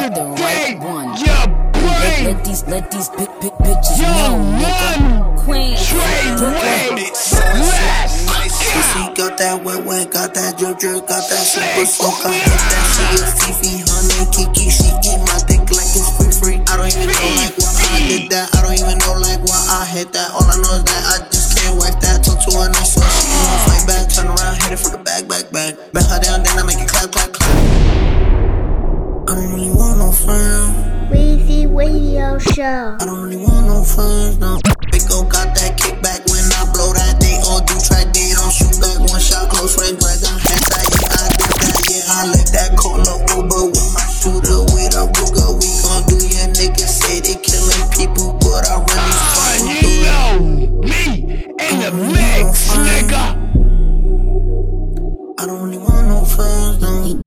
[0.09, 1.12] You got the right one.
[1.20, 1.36] Your
[1.84, 5.36] Let, let these let these big big bitches know, nigga.
[5.44, 5.76] Queen,
[6.40, 7.12] Brooklyn.
[8.72, 12.24] Pussy got that wet wet, got that drip drip, got that super soak.
[12.24, 14.72] I hit that she a Fifi, honey, Kiki.
[14.72, 16.56] She eat my dick like it's free free.
[16.64, 18.48] I don't even know like why I did that.
[18.56, 20.32] I don't even know like why I hit that.
[20.32, 22.24] All I know is that I just can't wipe that.
[22.24, 24.09] Talk to her nice so she won't fight back.
[24.09, 25.76] Turn around, hit it for the back, back, back.
[25.92, 27.88] Bet her down, then I make it clap, clap, clap.
[29.28, 31.12] I don't really want no friends.
[31.12, 32.96] Weezy Radio Show.
[32.96, 34.56] I don't really want no friends, no.
[34.88, 37.20] Big go got that kickback when I blow that.
[37.20, 38.96] They all do track, they don't shoot back.
[38.96, 40.72] One shot, close range, grab them hands.
[40.72, 42.08] I, yeah, I did that, yeah.
[42.08, 45.60] I let that call up Uber with my shooter with a Ruger.
[45.60, 50.40] We gon' do your niggas say they killing people, but I really fucking do it.
[50.88, 53.36] me in the mix, nigga.
[55.36, 57.20] I don't really want no friends, no.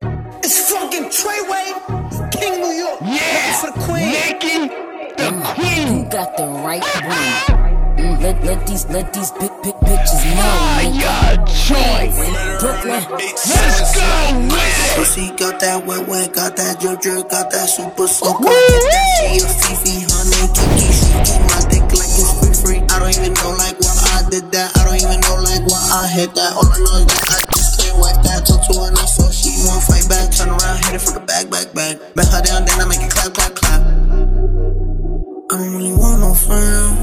[1.14, 3.00] It's fucking Treyway, King New York.
[3.02, 3.60] Yeah.
[3.60, 4.12] For the queen.
[4.16, 4.72] Nicki,
[5.20, 5.44] the mm.
[5.56, 6.06] queen.
[6.06, 7.44] You got the right ah.
[7.52, 7.98] one.
[8.00, 12.16] Mm, let, let these let these big big bitches know, ah, Fire choice.
[12.64, 13.04] Brooklyn.
[13.12, 14.08] Let's go
[14.40, 14.96] with it.
[14.96, 18.40] Pussy got that wet wet, got that drip drip, got that super soak.
[18.40, 20.88] I that she a Fifi, honey, Kiki.
[20.96, 22.80] She eat my dick like it's free free.
[22.88, 24.81] I don't even know like why I did that.
[25.02, 26.54] I even know like why I hit that.
[26.54, 28.46] All I know is that I just can't wipe that.
[28.46, 30.30] Talk to her nice so she won't fight back.
[30.30, 31.98] Turn around, hit it for the back, back, back.
[32.14, 33.82] Bet her down, then I make it clap, clap, clap.
[33.82, 37.02] I don't really want no friends.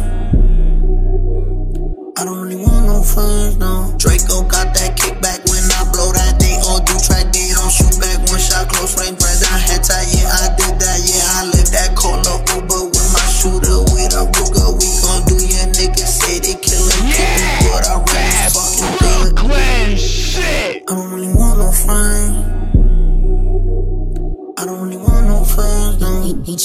[2.14, 3.90] I don't really want no friends, no.
[3.98, 6.38] Draco got that kickback when I blow that.
[6.38, 8.22] They all do track, they don't shoot back.
[8.30, 9.77] One shot, close range, breath down, head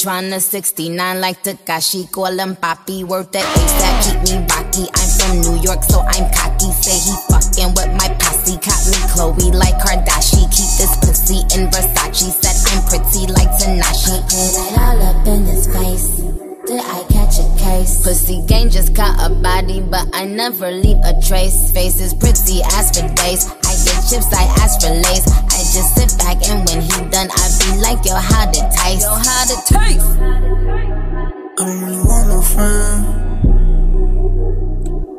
[0.06, 0.12] no.
[0.12, 3.04] He, he tryna 69 like Takashi, call him Papi.
[3.04, 4.90] Worth the ace that keep me rocky.
[4.96, 6.72] I'm from New York, so I'm cocky.
[6.72, 8.58] Say he fucking with my posse.
[8.58, 10.50] Caught me Chloe like Kardashian.
[10.52, 12.32] Keep this pussy in Versace.
[12.42, 14.22] Said I'm pretty like Tanashi.
[14.24, 16.34] Put it all up in his face.
[16.66, 18.04] Did I catch a case?
[18.04, 21.72] Pussy gang just caught a body, but I never leave a trace.
[21.72, 23.52] Face is pretty as for days.
[23.52, 25.53] I get chips, I ask for lace.
[25.74, 29.02] I just sit back and when he done, I be like, yo, how it taste?
[29.02, 30.06] Yo, how it taste?
[30.06, 33.02] I don't really want no friends.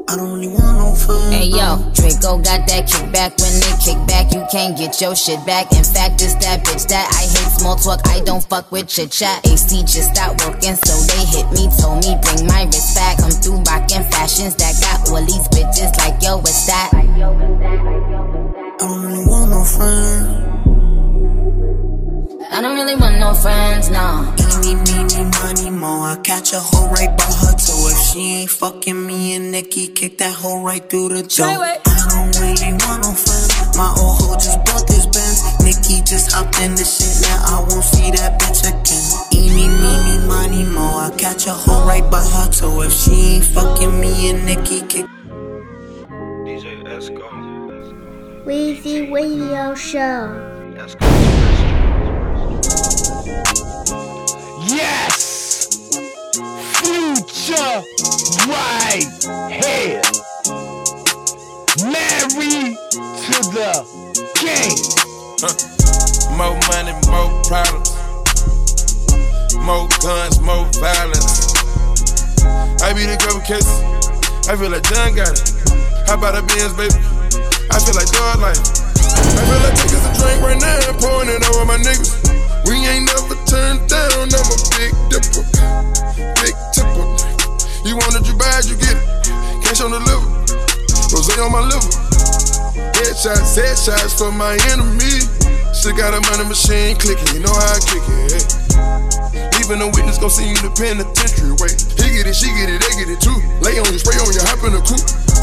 [0.07, 1.35] I don't really want no friends.
[1.35, 3.35] Hey yo, Draco got that kickback.
[3.43, 5.73] When they kick back, you can't get your shit back.
[5.73, 8.07] In fact, it's that bitch that I hate small talk.
[8.07, 9.45] I don't fuck with chit chat.
[9.45, 11.67] AC just stopped working, so they hit me.
[11.83, 13.19] Told me bring my wrist back.
[13.19, 16.95] Come through rockin' fashions that got all these bitches like yo, what's that?
[18.75, 20.27] I don't really want no friends.
[22.51, 24.35] I don't really want no friends, no.
[24.37, 26.09] Eeny, meeny, money, more.
[26.09, 27.89] I catch a hoe right by her toe.
[27.89, 31.47] If she ain't fucking me and Nicki, kick that hoe right through the door.
[31.47, 31.79] I
[32.11, 33.77] don't really want no friends.
[33.79, 35.39] My old hoe just bought this Benz.
[35.63, 37.23] Nicki just hopped in the shit.
[37.23, 39.07] Now I won't see that bitch again.
[39.33, 41.07] Eeny, meeny, money, more.
[41.07, 42.83] I catch a hoe right by her toe.
[42.83, 45.07] If she ain't fucking me and Nicki, kick.
[48.45, 50.29] Weezy Radio Show.
[54.69, 55.79] Yes!
[56.77, 57.81] Future
[58.45, 59.09] right
[59.49, 60.03] here.
[61.89, 62.77] Married
[63.25, 63.73] to the
[64.37, 64.77] king.
[66.37, 67.97] More money, more problems.
[69.65, 71.55] More guns, more violence.
[72.83, 73.81] I beat a couple cases.
[74.47, 75.53] I feel like John got it.
[76.07, 77.24] How about a Benz, baby?
[77.71, 78.61] I feel like dog life.
[78.61, 82.13] I feel like taking a drink right now and pouring it over my niggas.
[82.69, 85.45] We ain't never turned down, I'm a big dipper.
[86.41, 87.07] Big tipper.
[87.85, 89.05] You want it, you it, you get it.
[89.65, 90.29] Cash on the liver.
[91.13, 91.93] Rose on my liver.
[92.97, 95.25] Headshots, headshots for my enemy.
[95.77, 98.45] She got a money machine clicking, you know how I kick it.
[99.61, 101.53] Even a witness gon' see you in the penitentiary.
[101.61, 103.37] Wait, he get it, she get it, they get it too.
[103.61, 105.34] Lay on you, spray on you, hop in the coupe.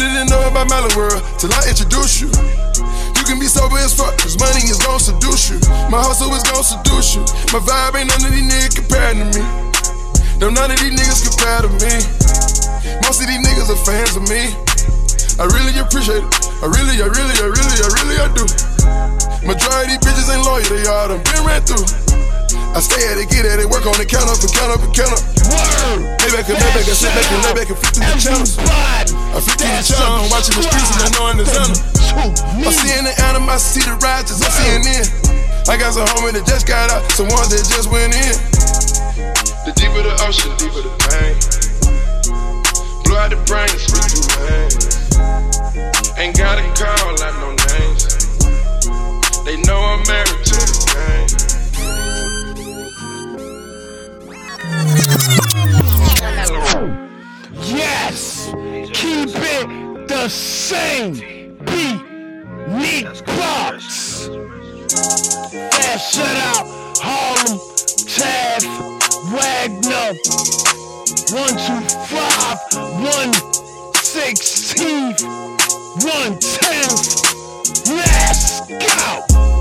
[0.00, 2.32] Didn't know about Mellow World till I introduced you.
[3.20, 5.60] You can be sober as fuck, cause money is gon' seduce you.
[5.92, 7.20] My hustle is gon' seduce you.
[7.52, 9.44] My vibe ain't none of these niggas compared to me.
[10.40, 12.00] Them none of these niggas compare to me.
[13.04, 14.56] Most of these niggas are fans of me.
[15.36, 16.32] I really appreciate it.
[16.64, 18.44] I really, I really, I really, I really, I do.
[19.44, 21.84] Majority bitches ain't loyal, they all done been ran through.
[22.70, 24.82] I stay at it, get at it, work on it, count up and count up
[24.86, 25.22] and count up.
[25.50, 26.06] Word!
[26.22, 28.20] Lay back and lay back and sit back and lay back and flip through the
[28.22, 28.54] channels.
[28.62, 31.74] I flip through the channels, watching the streets and I know I'm the zone.
[32.62, 35.06] I'm seeing the animosity, the righteous, I'm seeing in.
[35.66, 38.34] I got some homies that just got out, some ones that just went in.
[39.66, 41.34] The deeper the ocean, deeper the pain.
[43.02, 45.10] Blow out the brain, spit through veins.
[46.18, 48.06] Ain't gotta call out no names.
[49.42, 51.59] They know I'm married to the game.
[57.62, 58.50] Yes!
[58.92, 61.14] Keep it the same.
[61.64, 62.02] Beat
[62.68, 64.28] Neat Box.
[65.70, 66.66] Fast shut out.
[67.02, 67.58] Harlem,
[68.06, 68.64] Taff,
[69.32, 70.14] Wagner.
[71.30, 72.58] 125,
[73.00, 75.14] 116,
[76.00, 77.96] 110.
[77.96, 79.59] Let's go!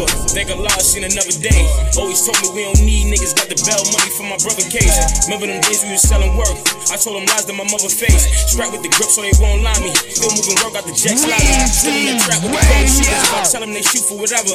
[0.00, 0.28] Paper.
[0.32, 1.66] Thank Allah, I seen another day.
[1.98, 3.36] Always told me we don't need niggas.
[3.36, 4.94] Got the bell money from my brother Case.
[5.26, 6.52] Remember them days we was selling work?
[6.92, 8.28] I told them lies that my mother face.
[8.48, 9.92] Strapped with the grip so they won't lie me.
[9.92, 11.52] Still moving work out the jets lobby.
[11.68, 13.20] Still in the trap with the cold shooters.
[13.20, 14.54] If I tell them they shoot for whatever.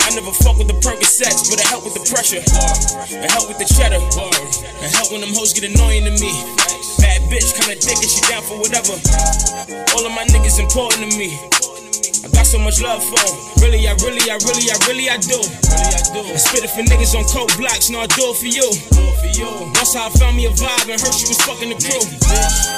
[0.00, 2.42] I never fuck with the Percocets, but it help with the pressure.
[2.42, 4.02] It help with the cheddar.
[4.02, 6.32] It help when them hoes get annoying to me.
[6.98, 8.96] Bad bitch, kinda dick and she down for whatever.
[9.94, 11.38] All of my niggas important to me.
[12.20, 13.34] I got so much love for him.
[13.64, 15.40] Really, I really, I really, I really, I do.
[15.40, 16.20] Really, I do.
[16.20, 18.68] I spit it for niggas on coke blocks, no, I do it for you.
[18.92, 19.50] Do it for you.
[19.72, 22.04] That's how I found me a vibe and heard she was fucking the crew.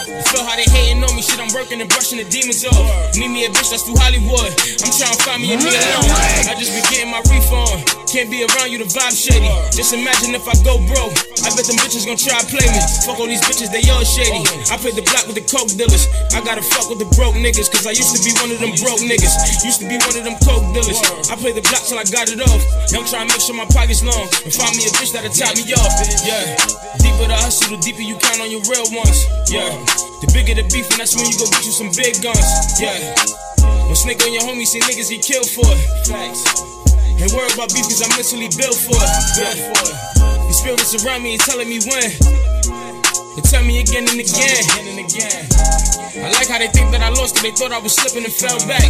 [0.07, 2.87] You feel how they hating on me, shit, I'm working and brushing the demons off.
[3.19, 4.55] Need me a bitch that's through Hollywood.
[4.87, 6.47] I'm trying to find me a nigga alone.
[6.47, 7.83] I just be getting my reef on.
[8.13, 9.49] Can't be around you, the vibe shady.
[9.73, 11.17] Just imagine if I go broke.
[11.43, 12.81] I bet them bitches gon' try to play me.
[13.09, 14.45] Fuck all these bitches, they all shady.
[14.69, 16.13] I play the block with the coke dealers.
[16.37, 18.77] I gotta fuck with the broke niggas, cause I used to be one of them
[18.85, 19.32] broke niggas.
[19.63, 20.99] Used to be one of them coke dealers.
[21.31, 22.63] I play the block till I got it off.
[22.91, 24.27] Young try to make sure my pockets long.
[24.43, 25.93] And find me a bitch that'll top me off.
[26.27, 26.59] Yeah.
[26.99, 29.19] Deeper the hustle, the deeper you count on your real ones.
[29.49, 29.71] Yeah.
[30.21, 32.43] The bigger the beef, and that's when you go get you some big guns.
[32.83, 33.15] Yeah.
[33.63, 35.81] Don't snake on your homies, see niggas get killed for it.
[37.23, 39.13] Ain't worry about beef, cause I'm mentally built for it.
[39.39, 40.47] Yeah.
[40.47, 42.52] These spirits around me ain't telling me when.
[43.33, 44.61] They tell me again and again.
[44.61, 45.49] Again, and again.
[46.21, 48.33] I like how they think that I lost it, they thought I was slipping and
[48.33, 48.85] fell back.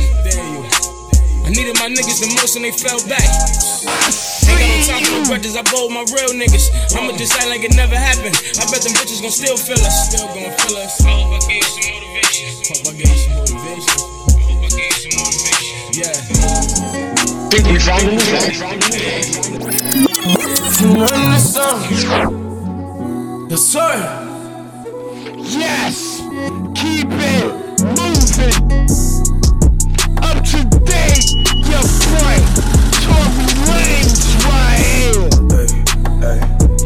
[1.46, 3.22] I needed my niggas the most and they fell back.
[3.22, 6.74] Ain't got no time for the grudges, I bold my real niggas.
[6.90, 8.34] I'ma just act like it never happened.
[8.58, 10.10] I bet them bitches gon' still feel us.
[10.10, 10.98] Still gon' feel us.
[11.06, 12.50] I hope I gave some motivation.
[12.66, 14.10] Hope I gave some motivation.
[14.42, 15.86] Hope I gave some motivation.
[15.94, 16.18] Yeah.
[17.46, 18.10] Think we found
[21.30, 21.78] the sun.
[23.50, 24.31] Yes, sir.
[25.52, 26.22] Yes!
[26.74, 27.44] Keep it
[27.84, 28.56] moving!
[30.24, 31.28] Up to date,
[31.68, 32.48] your point!
[33.04, 34.16] Tory Lanez
[34.48, 35.28] right here!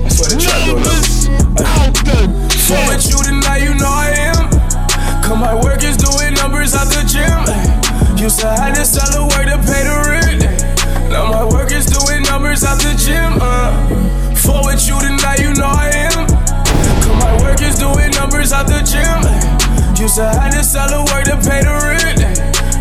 [0.03, 1.29] That's what the trap Numbers
[1.63, 2.27] out the
[2.59, 4.51] So with you tonight, you know I am.
[5.23, 7.47] Cause my work is doing numbers at the gym.
[8.19, 9.86] Used to have to sell the work to pay
[20.07, 22.23] Used to have to sell the work to pay the rent.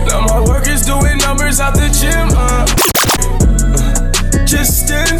[0.06, 2.30] Now my work is doing numbers at the gym.
[2.38, 2.70] Uh.
[4.46, 5.18] Just in.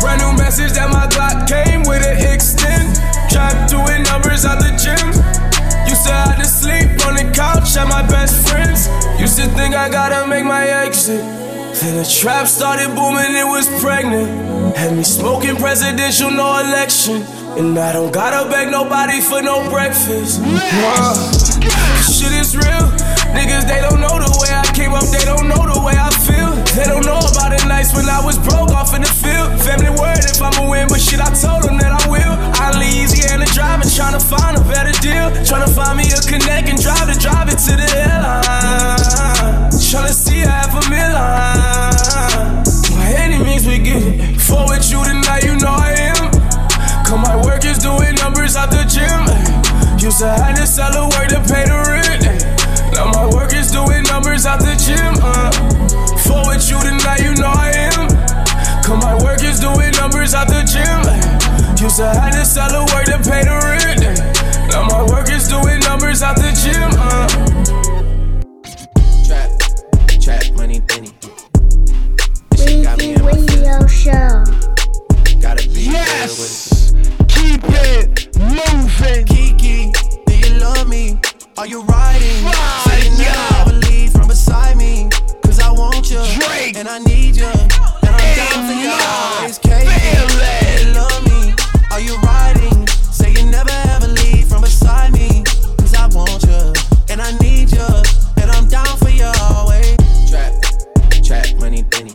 [0.00, 2.96] Brand new message that my Glock came with an extend.
[3.28, 5.12] Trap doing numbers at the gym.
[5.84, 8.88] Used to have to sleep on the couch at my best friends.
[9.20, 11.20] Used to think I gotta make my exit.
[11.76, 14.74] Then the trap started booming, it was pregnant.
[14.74, 17.20] Had me smoking presidential, no election.
[17.58, 20.38] And I don't gotta beg nobody for no breakfast.
[20.40, 21.14] Nah.
[22.06, 22.86] Shit is real.
[23.34, 26.06] Niggas, they don't know the way I came up, they don't know the way I
[26.22, 26.54] feel.
[26.78, 29.50] They don't know about the nights when I was broke off in the field.
[29.66, 32.34] Family worried if I'ma win, but shit, I told them that I will.
[32.62, 35.26] I leave Louisiana driving, trying to find a better deal.
[35.42, 39.70] Trying to find me a connect and drive to drive it to the airline.
[39.74, 41.18] Trying to see half a million.
[42.94, 44.38] By any means we get it.
[44.40, 45.77] For with you tonight, you know
[48.48, 49.98] doing numbers at the gym.
[49.98, 52.24] Used to have to sell the work to pay the rent.
[52.94, 55.14] Now my work is doing numbers at the gym.
[55.20, 55.52] Uh.
[56.24, 58.08] For with you tonight, you know I am.
[58.82, 61.04] Cause my work is doing numbers at the gym.
[61.82, 64.02] Used to have to sell the work to pay the rent.
[64.70, 66.90] Now my work is doing numbers at the gym.
[66.96, 67.28] Uh.
[69.26, 69.50] Trap,
[70.20, 71.12] trap, money, Benny.
[72.50, 74.44] This shit got me Weezy Radio Show.
[75.40, 76.67] Gotta be Yes!
[81.58, 82.46] Are you riding?
[82.86, 85.10] Say you never leave from beside me.
[85.42, 86.22] Cause I want you.
[86.38, 86.76] Drake.
[86.76, 87.46] And I need you.
[87.46, 89.58] And I'm down for you always.
[89.58, 91.52] Katie, love me?
[91.90, 92.86] Are you riding?
[93.10, 95.42] Say you never ever leave from beside me.
[95.78, 96.72] Cause I want you.
[97.10, 97.88] And I need you.
[98.40, 99.96] And I'm down for you always.
[100.30, 100.52] Trap,
[101.24, 102.14] trap, money, Benny.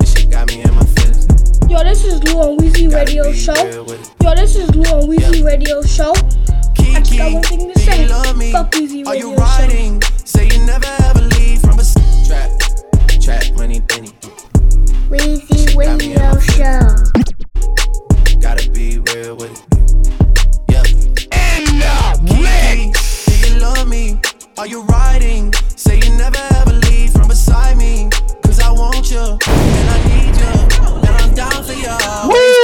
[0.00, 1.26] This shit got me in my feelings.
[1.70, 3.54] Yo, this is Lou on Weezy Radio Show.
[3.54, 6.12] Yo, this is Lou on Weezy Radio Show.
[6.94, 8.06] I just got one thing to say.
[8.52, 9.42] Fuck Weezy Are you Show.
[9.42, 10.00] riding?
[10.24, 11.84] Say you never ever leave from a
[12.26, 12.50] trap,
[13.20, 14.10] trap, money, Benny.
[15.10, 16.80] Weezy Radio Show.
[18.40, 19.60] Gotta be real with it.
[20.70, 20.84] Yeah.
[21.32, 23.26] And up next.
[23.26, 24.20] Do you love me?
[24.56, 25.52] Are you riding?
[25.76, 28.08] Say you never ever leave from beside me.
[28.44, 29.18] Cause I want you.
[29.18, 31.08] And I need you.
[31.08, 31.88] And I'm down for you.
[31.88, 32.63] always.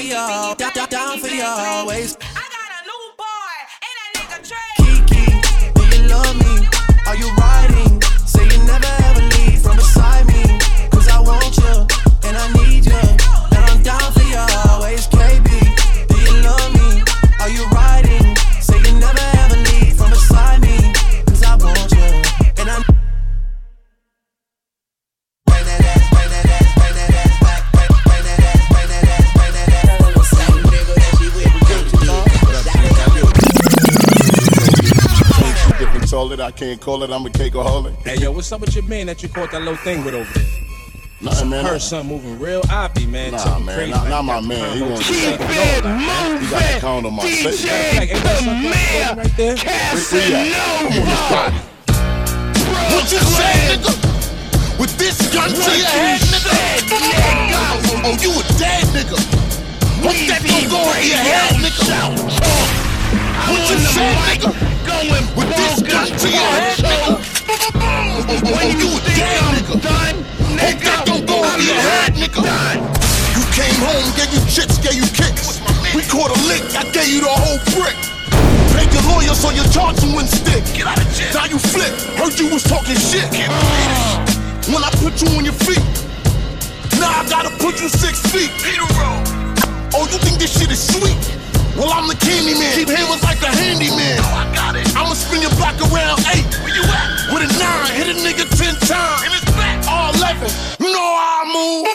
[0.00, 2.16] For you, down, down, for you always.
[36.70, 37.10] Toilet, I can't call it.
[37.10, 37.94] I'm a cakeaholic.
[38.06, 40.32] Hey yo, what's up with your man that you caught that little thing with over
[40.32, 40.44] there?
[41.22, 41.78] Nah, Some man, heard nah.
[41.78, 43.32] something moving real oppy, man.
[43.32, 43.90] Nah, something man, crazy.
[43.92, 44.10] not, man.
[44.10, 44.72] not my man.
[44.72, 46.40] He the won't keep do it that.
[46.42, 47.64] You got to count on my face.
[47.64, 49.56] Like, ain't that something right there?
[49.56, 50.38] Where?
[50.80, 50.96] I'm
[51.28, 51.70] on.
[52.94, 53.92] What you say, nigga?
[54.80, 56.56] With this gun to your head, nigga?
[56.88, 59.18] Oh, oh, you a dead nigga.
[60.00, 62.79] Hope that don't go over your head, nigga.
[63.48, 64.50] What you say, nigga?
[64.84, 67.12] Going With this gun to your head, nigga?
[67.80, 69.80] Oh, you dead nigga.
[70.60, 72.42] Hope that don't go over your head, nigga.
[73.32, 75.60] You came home, gave you chips, gave you kicks.
[75.94, 77.96] We caught a lick, I gave you the whole brick.
[78.76, 80.62] Paid your lawyer so your charges wouldn't stick.
[80.76, 81.32] Get out of jail.
[81.34, 81.90] Now you flip.
[82.20, 83.26] Heard you was talking shit.
[84.70, 85.82] When I put you on your feet,
[87.00, 88.52] now I gotta put you six feet.
[89.92, 91.18] Oh, you think this shit is sweet?
[91.76, 92.74] Well, I'm the candy man.
[92.74, 94.18] Keep hammers like a handyman.
[94.20, 94.86] Oh, I got it.
[94.96, 96.46] I'ma spin your block around eight.
[96.62, 97.30] Where you at?
[97.32, 99.26] With a nine, hit a nigga ten times.
[99.26, 99.84] In his back.
[99.86, 100.50] All eleven.
[100.82, 101.86] You know how I move.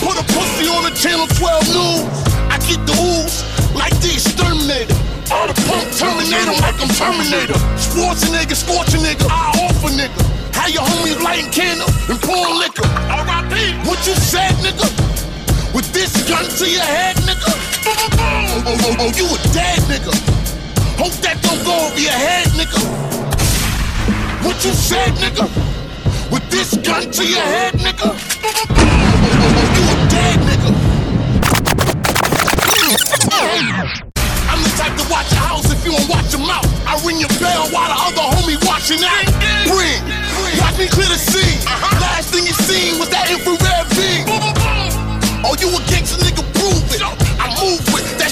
[0.00, 2.04] Put a pussy on the channel 12 news.
[2.48, 3.44] I keep the ooze
[3.76, 4.96] like the exterminator.
[5.30, 7.54] All the pump terminator like I'm Terminator.
[7.78, 10.18] Sports a nigga, scorch a nigga, I offer nigga.
[10.52, 12.88] How your homies lighting candles and pouring liquor.
[13.08, 13.86] R.I.P.
[13.88, 14.90] What you said, nigga?
[15.72, 17.69] With this gun to your head, nigga?
[17.82, 20.12] Oh, oh, oh, oh, you a dead nigga.
[21.00, 22.76] Hope that don't go over your head, nigga.
[24.44, 25.48] What you said, nigga?
[26.30, 28.12] With this gun to your head, nigga?
[28.12, 30.70] Oh, oh, oh, you a dead nigga.
[34.50, 36.68] I'm the type to watch your house if you don't watch your mouth.
[36.84, 39.24] I ring your bell while the other homie watching out.
[39.64, 40.04] Bring,
[40.60, 41.64] watch me clear the scene.
[41.96, 44.28] Last thing you seen was that infrared beam.
[45.42, 47.29] Oh, you a gangster nigga, prove it.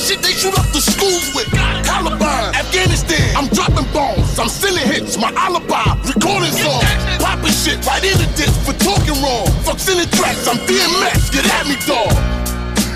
[0.08, 1.44] Shit they shoot up the schools with.
[1.84, 4.40] Columbine, Afghanistan, I'm dropping bombs.
[4.40, 6.88] I'm sending hits, my alibi, recording songs.
[7.20, 9.44] Popping shit right in the ditch for talking wrong.
[9.68, 12.08] Fuck sending tracks, I'm DMX, get at me, dog.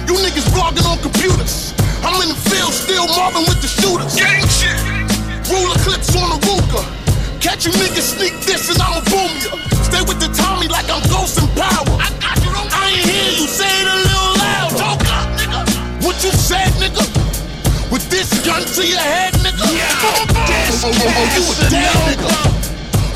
[0.08, 1.76] You niggas blogging on computers.
[2.00, 4.16] I'm in the field still mobbing with the shooters.
[4.16, 4.80] Gang shit.
[5.52, 6.84] Ruler clips on the Ruger.
[7.44, 9.52] Catch you niggas sneak this and I'ma boom ya.
[9.84, 11.92] Stay with the Tommy like I'm Ghost and Power.
[12.00, 12.50] I got you.
[12.56, 14.41] I ain't hear you say it a little
[16.12, 17.08] What you said, nigga?
[17.90, 19.64] With this gun to your head, nigga?
[19.72, 20.44] Yeah, oh, oh,
[20.84, 22.28] oh, oh, you a dead nigga.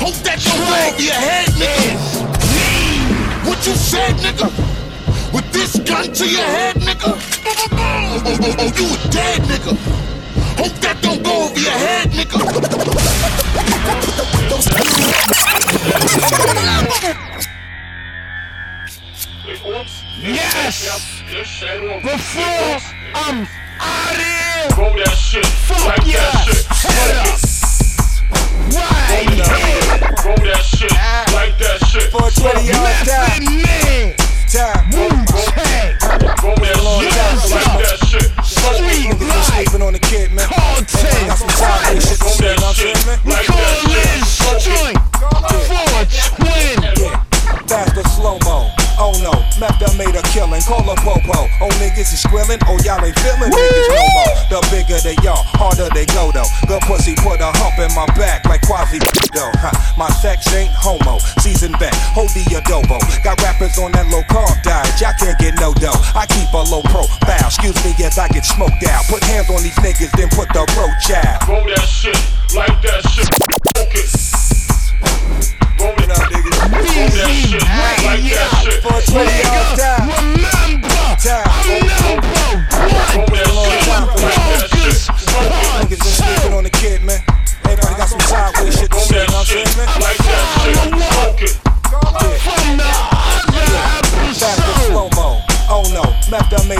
[0.01, 1.93] Hope that don't go over your head, nigga.
[3.47, 4.49] What you said, nigga?
[5.31, 7.13] With this gun to your head, nigga?
[7.45, 9.77] Oh, oh, oh, oh, you a dead nigga.
[10.57, 12.41] Hope that don't go over your head, nigga.
[20.19, 21.16] Yes!
[21.27, 22.79] Before
[23.13, 23.45] I'm
[23.81, 24.79] out of here!
[24.79, 25.45] Roll that shit.
[25.45, 26.23] Fuck like yeah!
[26.23, 26.63] that shit.
[26.71, 27.35] Head up!
[28.71, 29.27] Right!
[30.23, 30.87] Roll that shit.
[31.35, 32.07] Like that shit.
[32.15, 33.43] For 20 y'all die.
[33.43, 34.15] man!
[34.47, 34.87] Time.
[36.43, 37.19] Roll that shit.
[37.51, 38.31] Like that shit.
[41.57, 44.16] Time and shit to Roll that what I'm shit.
[52.47, 52.71] Call a popo.
[52.71, 52.85] Oh niggas is squilling.
[52.87, 54.35] Y'all ain't feeling niggas no more.
[54.47, 56.47] The bigger they are, harder harder they go though.
[56.67, 58.99] Good pussy put a hump in my back like Quasi
[59.33, 59.51] though.
[59.59, 59.75] Huh.
[59.97, 62.99] My sex ain't homo, season back, hold the adobo.
[63.23, 65.99] Got rappers on that low carb diet, y'all can't get no dough.
[66.15, 69.05] I keep a low profile, excuse me as I get smoked out.
[69.07, 71.47] Put hands on these niggas, then put the roach out.
[71.47, 72.17] Roll that shit,
[72.55, 73.27] like that shit,
[73.75, 74.37] focus.
[75.79, 76.55] Roll it up, niggas.
[76.71, 78.79] Roll that shit, like that shit.
[78.81, 80.66] For 20 all time.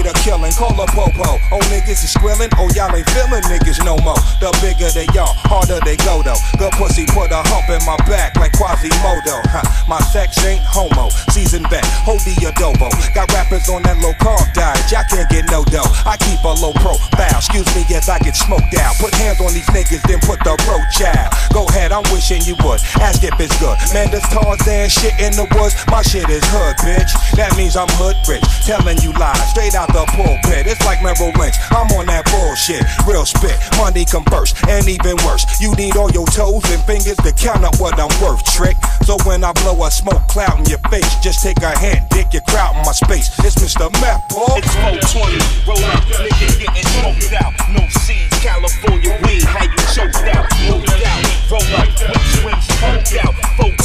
[0.07, 0.51] A killing.
[0.55, 1.37] Call a popo.
[1.51, 2.49] Oh niggas is squilling.
[2.57, 4.17] Oh y'all ain't feeling niggas no more.
[4.39, 6.39] The bigger they are, harder they go though.
[6.57, 9.43] Good pussy put a hump in my back like Quasimodo.
[9.51, 9.67] Huh.
[9.87, 11.11] My sex ain't homo.
[11.35, 12.89] Season back, hold the adobo.
[13.13, 14.79] Got rappers on that low carb diet.
[14.91, 15.87] Y'all can't get no dough.
[16.07, 17.37] I keep a low profile.
[17.37, 18.95] Excuse me as I get smoked out.
[18.97, 21.33] Put hands on these niggas, then put the roach out.
[21.51, 22.79] Go ahead, I'm wishing you would.
[23.03, 23.75] Ask if it's good.
[23.93, 25.75] Man, this Tarzan shit in the woods.
[25.91, 27.11] My shit is hood, bitch.
[27.35, 28.43] That means I'm hood rich.
[28.65, 30.67] Telling you lies, straight out the pulpit.
[30.67, 31.55] It's like Merrill Lynch.
[31.71, 32.83] I'm on that bullshit.
[33.07, 33.57] Real spit.
[33.77, 35.45] Money come first, and even worse.
[35.61, 38.77] You need all your toes and fingers to count up what I'm worth, trick.
[39.07, 42.33] So when I blow a smoke cloud in your face, just take a hand, dick
[42.33, 43.31] your crowd in my space.
[43.39, 43.89] It's Mr.
[44.03, 44.59] Map, boy.
[44.59, 47.53] It's 420, roll up, niggas getting smoked out.
[47.71, 50.43] No seeds, California weed, how you choked out.
[50.67, 53.33] No doubt, roll up, whip swim smoked out.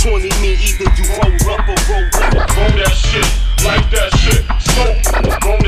[0.02, 2.34] 420 mean either you roll up or roll out.
[2.58, 3.28] Roll that shit,
[3.62, 4.98] like that shit, smoke.
[5.46, 5.61] Roll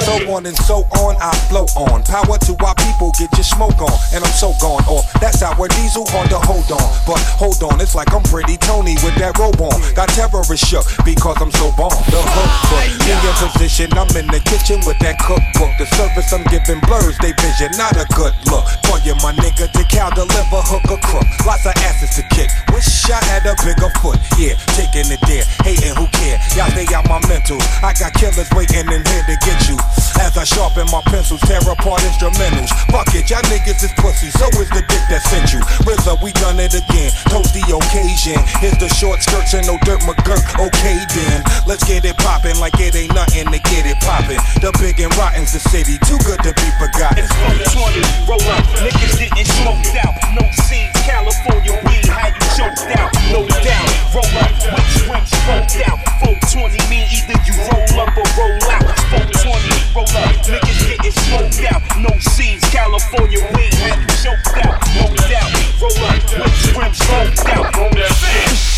[0.00, 2.02] so on and so on, I flow on.
[2.04, 3.94] Power to our people, get your smoke on.
[4.14, 5.10] And I'm so gone off.
[5.20, 6.86] That's how we're diesel hard to hold on.
[7.06, 9.78] But hold on, it's like I'm pretty Tony with that robe on.
[9.94, 11.94] Got terrorists shook because I'm so bomb.
[12.10, 15.72] The hook book, me in position, I'm in the kitchen with that cookbook.
[15.78, 18.64] The service I'm giving blurs they vision, not a good look.
[18.86, 21.26] For you, my nigga, to cow deliver hook or crook.
[21.46, 22.50] Lots of asses to kick.
[22.72, 24.18] Wish I had a bigger foot.
[24.36, 26.38] Yeah, taking it there, hating who care.
[26.54, 27.58] Y'all stay out my mental.
[27.82, 29.78] I got killers waiting in here to get you.
[30.18, 32.68] As I sharpen my pencils, tear apart instrumentals.
[32.90, 34.30] Fuck it, y'all niggas is pussy.
[34.34, 35.60] So is the dick that sent you.
[35.86, 37.10] RZA, we done it again.
[37.30, 38.36] Toast the occasion.
[38.58, 40.42] Here's the short skirts and no dirt McGurk.
[40.58, 44.42] Okay then, let's get it poppin' like it ain't nothing to get it poppin'.
[44.58, 47.22] The big and rotten's the city, too good to be forgotten.
[47.22, 47.32] It's
[47.72, 50.18] 420, roll up, niggas getting smoked out.
[50.34, 53.08] No seeds, California weed, how you choked out.
[53.32, 55.96] No doubt, roll up, whip swim smoked out.
[56.20, 58.84] 420 mean either you roll up or roll out.
[59.08, 61.80] 420, roll up, niggas getting smoked out.
[61.96, 64.76] No seeds, California weed, how you choked out.
[65.00, 65.48] No doubt,
[65.80, 67.72] roll up, whip swim smoked out.
[67.72, 68.68] Roll that shit.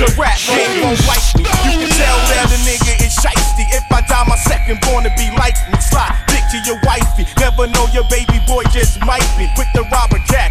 [0.00, 1.44] The rap game won't like me.
[1.44, 3.68] You can tell that the nigga is shiesty.
[3.76, 5.76] If I die, my second born to be like me.
[5.76, 7.28] Slide dick to your wifey.
[7.36, 9.46] Never know your baby boy just might be.
[9.54, 10.50] Quick to rob a cat.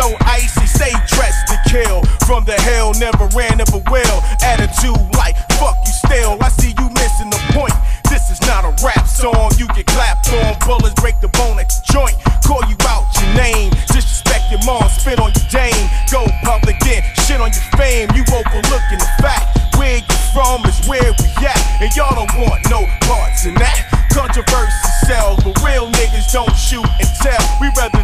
[0.00, 0.64] So icy.
[0.64, 2.00] Stay dressed to kill.
[2.24, 4.18] From the hell, never ran, never will.
[4.40, 6.40] Attitude like fuck you still.
[6.40, 7.76] I see you missing the point.
[8.08, 9.52] This is not a rap song.
[9.60, 10.56] You get clapped on.
[10.64, 12.16] Bullets break the bone at the joint.
[12.48, 13.76] Call you out your name.
[13.92, 14.88] Disrespect your mom.
[14.88, 15.84] Spit on your dame.
[16.08, 17.04] Go public then.
[17.28, 18.08] Shit on your fame.
[18.16, 19.76] You overlooking the fact.
[19.76, 21.60] Where you from is where we at.
[21.84, 23.84] And y'all don't want no parts in that.
[24.08, 24.72] Controversy
[25.04, 27.44] sells, but real niggas don't shoot and tell.
[27.60, 27.99] We rather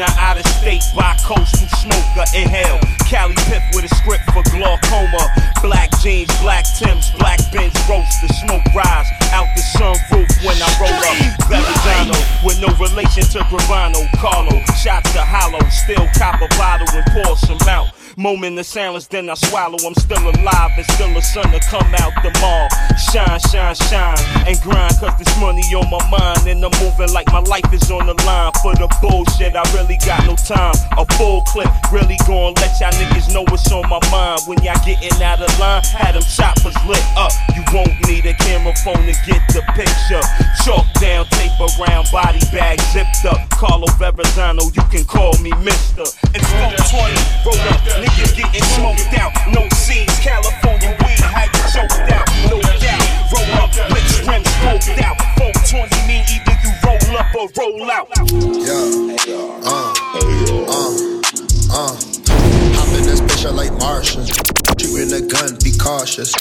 [0.00, 2.78] Out of state bi-coastal smoker inhale.
[3.10, 5.26] Cali Pip with a script for glaucoma.
[5.60, 7.40] Black jeans, black Timbs, black
[7.90, 8.22] roast.
[8.22, 11.18] The smoke rise out the sunroof when I roll up.
[11.50, 12.14] Verrazano
[12.46, 14.06] with no relation to Gravano.
[14.22, 15.58] Carlo, shots to hollow.
[15.68, 17.90] Still cop a bottle and pour some out.
[18.18, 19.78] Moment of silence, then I swallow.
[19.86, 22.66] I'm still alive and still a sun to come out the mall.
[22.98, 26.42] Shine, shine, shine, and grind, cause this money on my mind.
[26.50, 28.50] And I'm moving like my life is on the line.
[28.58, 30.74] For the bullshit, I really got no time.
[30.98, 34.42] A full clip, really gon' let y'all niggas know what's on my mind.
[34.50, 37.30] When y'all getting out of line, had them choppers lit up.
[37.54, 40.22] You won't need a camera phone to get the picture.
[40.66, 43.38] Chalk down, tape around, body bag zipped up.
[43.54, 46.02] Carlo Verrazano, you can call me Mister.
[46.34, 46.50] It's
[46.82, 49.32] 420, roll up, niggas getting smoked out.
[49.52, 52.26] No seeds, California weed, how you choked out.
[52.48, 55.16] No doubt, roll up, lips rim smoked out.
[55.38, 58.08] 420 mean either you roll up or roll out.
[58.64, 59.08] Yeah.
[59.64, 60.82] Uh, uh,
[61.70, 61.94] uh.
[62.76, 64.30] Hop in this bitch, I like Martians.
[64.78, 66.34] Shooting a gun, be cautious.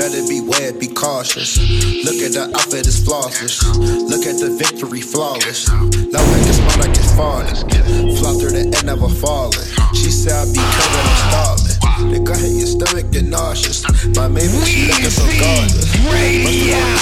[0.00, 1.60] Better beware, be wary be cautious.
[1.60, 3.60] Look at the outfit, it's flawless.
[4.08, 5.68] Look at the victory, flawless.
[5.68, 7.52] Love like it's smart like it's falling.
[8.16, 9.68] Fly through the end, never falling.
[9.92, 11.76] She said I be coming, I'm stalling.
[12.16, 13.84] Nigga, hey, your stomach get nauseous.
[14.16, 15.92] My baby, she looking so gorgeous.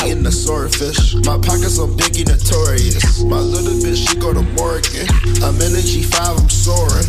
[0.03, 1.15] Eating the swordfish.
[1.23, 3.23] My pockets on Biggie notorious.
[3.23, 5.07] My little bitch, she go to Morgan.
[5.47, 7.07] I'm in the G5, I'm soaring.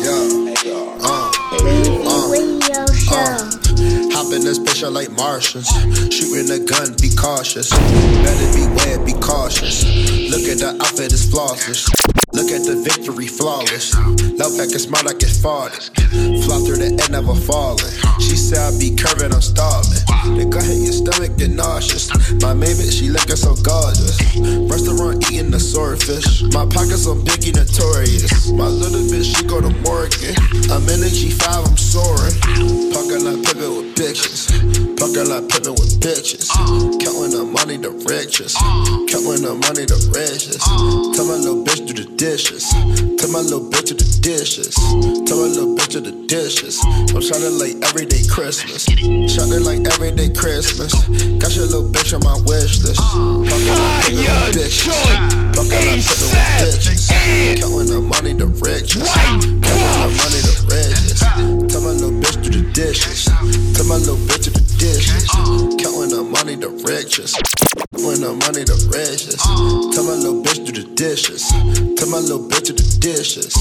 [0.00, 1.04] Yeah.
[1.04, 1.15] Uh.
[4.26, 5.68] Hop in this bitch, like Martians.
[6.12, 7.70] Shooting a gun, be cautious.
[7.70, 9.84] Better beware, be cautious.
[9.84, 12.25] Look at the outfit, it's flawless.
[12.36, 13.96] Look at the victory, flawless.
[14.36, 15.88] Love pack is smart, I get farted.
[16.44, 17.88] Fly through the air, never falling.
[18.20, 20.04] She said I be curving, I'm stalling.
[20.36, 22.12] The gun hit your stomach, get nauseous.
[22.44, 24.20] My baby, she looking so gorgeous.
[24.68, 26.44] Restaurant eating the swordfish.
[26.52, 28.52] My pockets on Biggie notorious.
[28.52, 30.36] My little bitch, she go to Morgan.
[30.68, 32.36] I'm in the G5, I'm soaring.
[32.92, 34.85] Parking lot pimpin' with bitches.
[34.96, 36.48] Parking lot pimpin' with bitches.
[37.04, 38.56] Counting the money, the richest.
[39.12, 40.64] Counting the money, the richest.
[41.12, 42.64] Tell my little bitch do the dishes.
[43.20, 44.74] Tell my little bitch do the dishes.
[45.28, 46.80] Tell my little bitch do the dishes.
[47.12, 48.88] I'm shining like everyday Christmas.
[49.28, 50.92] Shining like everyday Christmas.
[51.36, 52.96] Got your little bitch on my wish list.
[52.96, 54.88] Parking lot pimpin' with bitches.
[55.52, 57.04] Parking lot pimpin' with bitches.
[57.60, 59.12] Counting the money, the richest.
[59.12, 61.20] Counting the money, the richest.
[61.68, 63.28] Tell my little bitch do the dishes.
[63.76, 65.28] Tell my little bitch do the dishes.
[65.80, 67.36] Counting the money, the richest.
[67.96, 69.42] Counting the money, the richest.
[69.92, 71.48] Tell my little bitch do the dishes.
[71.96, 73.52] Tell my little bitch do the dishes.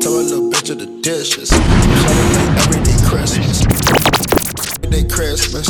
[0.00, 1.48] Tell my little bitch do the dishes.
[1.50, 3.64] Shining like everyday Christmas.
[4.82, 5.66] Everyday Christmas.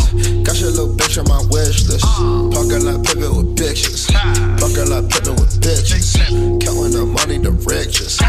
[0.47, 2.07] Got your little bitch on my wish list.
[2.55, 4.11] Parking lot pivot with bitches.
[4.59, 6.19] Parking lot pivot with bitches.
[6.62, 8.20] Counting the money, the richest.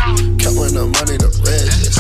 [0.42, 1.96] Counting the money, the riches.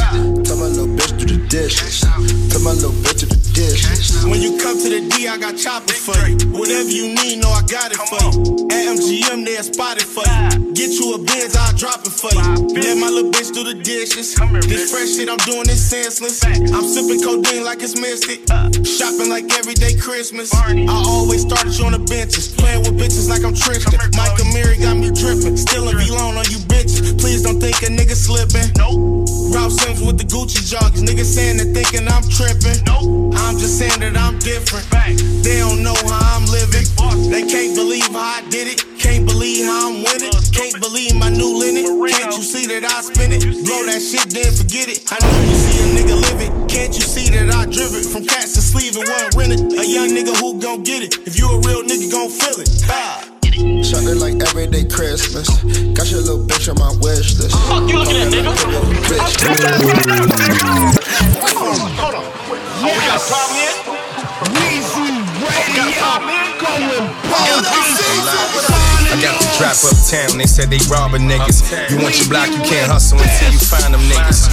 [0.45, 2.02] Tell my little bitch do the dishes.
[2.50, 4.26] Tell my little bitch do the dishes.
[4.26, 6.38] When you come to the D, I got choppers for you.
[6.52, 8.68] Whatever you need, know I got it for you.
[8.74, 10.74] At MGM, they'll spot for you.
[10.74, 12.74] Get you a Benz, I'll drop it for you.
[12.74, 14.34] Let my little bitch do the dishes.
[14.66, 16.44] This fresh shit I'm doing is senseless.
[16.44, 18.42] I'm sipping codeine like it's mystic.
[18.84, 20.54] Shopping like everyday Christmas.
[20.54, 22.50] I always started you on the benches.
[22.54, 24.02] Playing with bitches like I'm Tristan.
[24.18, 25.58] Mike Amiri got me dripping.
[25.58, 27.14] Still in V-Lone on you bitches.
[27.22, 28.74] Please don't think a nigga slipping.
[28.82, 29.30] Nope.
[29.54, 31.06] Raf Simons with the Gucci joggers.
[31.06, 32.82] Niggas saying they thinking I'm tripping.
[32.90, 33.36] Nope.
[33.44, 34.88] I'm just saying that I'm different.
[35.44, 36.88] They don't know how I'm living.
[37.30, 38.80] They can't believe how I did it.
[38.98, 40.32] Can't believe how I'm winning.
[40.56, 41.84] Can't believe my new linen.
[42.07, 43.44] Can't you see that I spin it?
[43.44, 45.03] Blow that shit, then forget it.
[45.11, 46.52] I know you see a nigga live it.
[46.72, 48.07] Can't you see that I drip it?
[48.07, 49.60] From cats to sleeve and one rented.
[49.76, 51.20] A young nigga who gon' get it.
[51.28, 52.70] If you a real nigga, gon' feel it.
[52.90, 53.28] Ah.
[53.84, 55.45] Shining like everyday Christmas.
[55.94, 57.53] Got your little bitch on my wish list.
[57.70, 58.56] Fuck you looking at, nigga?
[61.99, 62.43] Hold on.
[62.84, 63.72] Oh, we got a problem here?
[64.60, 65.08] Weezy
[65.40, 65.88] Radio.
[66.60, 66.84] Going
[69.08, 71.64] I got the drop uptown, they said they robbing niggas.
[71.88, 74.52] You want your block, you can't hustle until you find them niggas.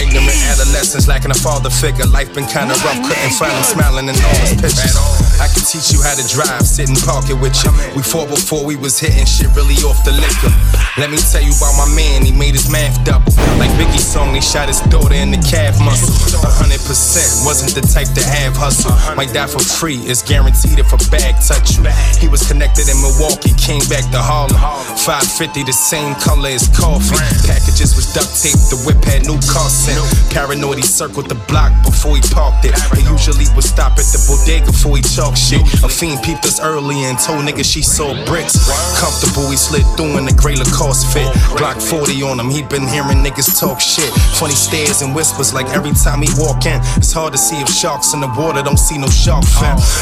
[0.00, 2.08] Ignorant adolescents lacking a father figure.
[2.08, 4.96] Life been kinda rough, couldn't find them smiling in all his pictures.
[5.36, 7.70] I can teach you how to drive, sit and park it with you.
[7.92, 10.52] We fought before we was hitting shit really off the liquor.
[10.96, 13.36] Let me tell you about my man, he made his math double.
[13.60, 16.08] Like Biggie's song, he shot his daughter in the calf muscle.
[16.40, 18.96] A hundred percent wasn't the type to have hustle.
[19.16, 21.84] Might die for free, it's guaranteed if a bag touch you.
[22.16, 24.45] He was connected in Milwaukee, came back to Harlem.
[24.52, 27.16] 550, the same color as coffee.
[27.46, 30.02] Packages was duct tape, the whip had new car scent.
[30.32, 32.74] Paranoid, he circled the block before he parked it.
[32.98, 35.62] He usually would stop at the bodega before he talk shit.
[35.84, 38.58] A fiend peeped us early and told niggas she sold bricks.
[38.98, 41.30] Comfortable, he slid through in the gray Lacoste fit.
[41.54, 44.10] Glock 40 on him, he been hearing niggas talk shit.
[44.40, 46.82] Funny stares and whispers like every time he walk in.
[46.98, 49.46] It's hard to see if sharks in the water don't see no shark.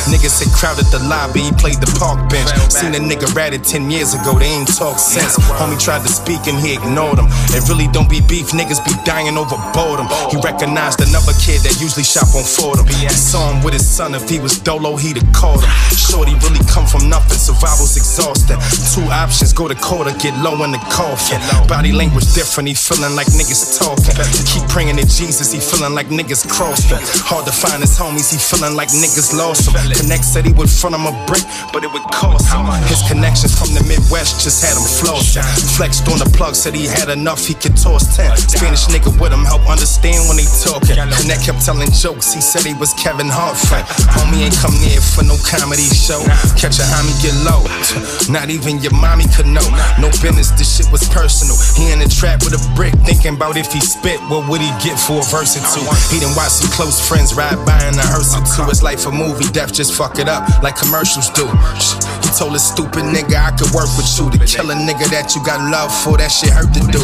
[0.08, 2.48] Niggas had crowded the lobby, he played the park bench.
[2.72, 5.36] Seen a nigga ratted 10 years ago, they ain't talk since.
[5.60, 7.28] Homie tried to speak and he ignored him.
[7.52, 10.08] It really don't be beef, niggas be dying over boredom.
[10.32, 12.88] He recognized another kid that usually shop on Fordham.
[12.88, 15.70] He saw him with his son, if he was dolo, he'd have called him.
[15.92, 18.56] Shorty really come from nothing, survival's exhausting.
[18.96, 21.36] Two options, go to court or get low in the coffin.
[21.68, 24.16] Body language different, he feeling like niggas talking.
[24.48, 27.04] Keep praying to Jesus, he feeling like niggas crossed him.
[27.28, 29.76] Hard to find his homies, he feeling like niggas lost him.
[30.00, 31.44] Connect said he would front him a brick,
[31.76, 32.64] but it would cost him.
[32.88, 35.42] His connections from the Midwest just had him flossing.
[35.74, 38.36] Flexed on the plug, said he had enough, he could toss 10.
[38.36, 40.98] Spanish nigga with him, help understand when they talking.
[40.98, 43.82] And that kept telling jokes, he said he was Kevin Hart fan.
[44.14, 46.22] Homie ain't come near for no comedy show.
[46.54, 47.62] Catch a homie get low.
[48.30, 49.66] Not even your mommy could know.
[49.98, 51.58] No business, this shit was personal.
[51.74, 54.70] He in the trap with a brick, thinking about if he spit, what would he
[54.78, 55.84] get for a verse or two?
[56.14, 58.66] He done watch some close friends ride by in a hearse or two.
[58.70, 61.46] It's like a movie, death just fuck it up like commercials do.
[62.22, 64.30] He told a stupid nigga I could work with you.
[64.30, 67.00] To kill a nigga that you got love for, that shit hurt to do.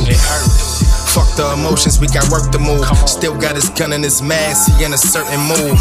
[1.10, 2.84] Fuck the emotions, we got work to move.
[3.08, 5.80] Still got his gun in his mask, he in a certain move.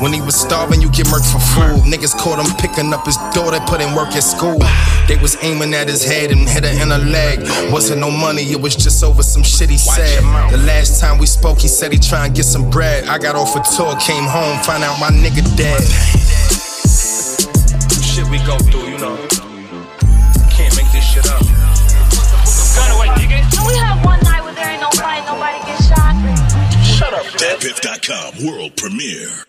[0.00, 1.86] When he was starving, you get murked for food.
[1.86, 4.58] Niggas caught him picking up his daughter, put in work at school.
[5.06, 7.40] They was aiming at his head and hit her in her leg.
[7.70, 10.22] Wasn't no money, it was just over some shit he said.
[10.50, 13.06] The last time we spoke, he said he try and get some bread.
[13.06, 15.82] I got off a tour, came home, find out my nigga dead.
[18.02, 19.51] Shit we go through, you know.
[21.02, 21.42] Can't make this shit up.
[23.52, 26.14] Can we have one night where there ain't no fight, nobody get shot?
[26.84, 29.44] Shut up, DatPiff.com world premiere.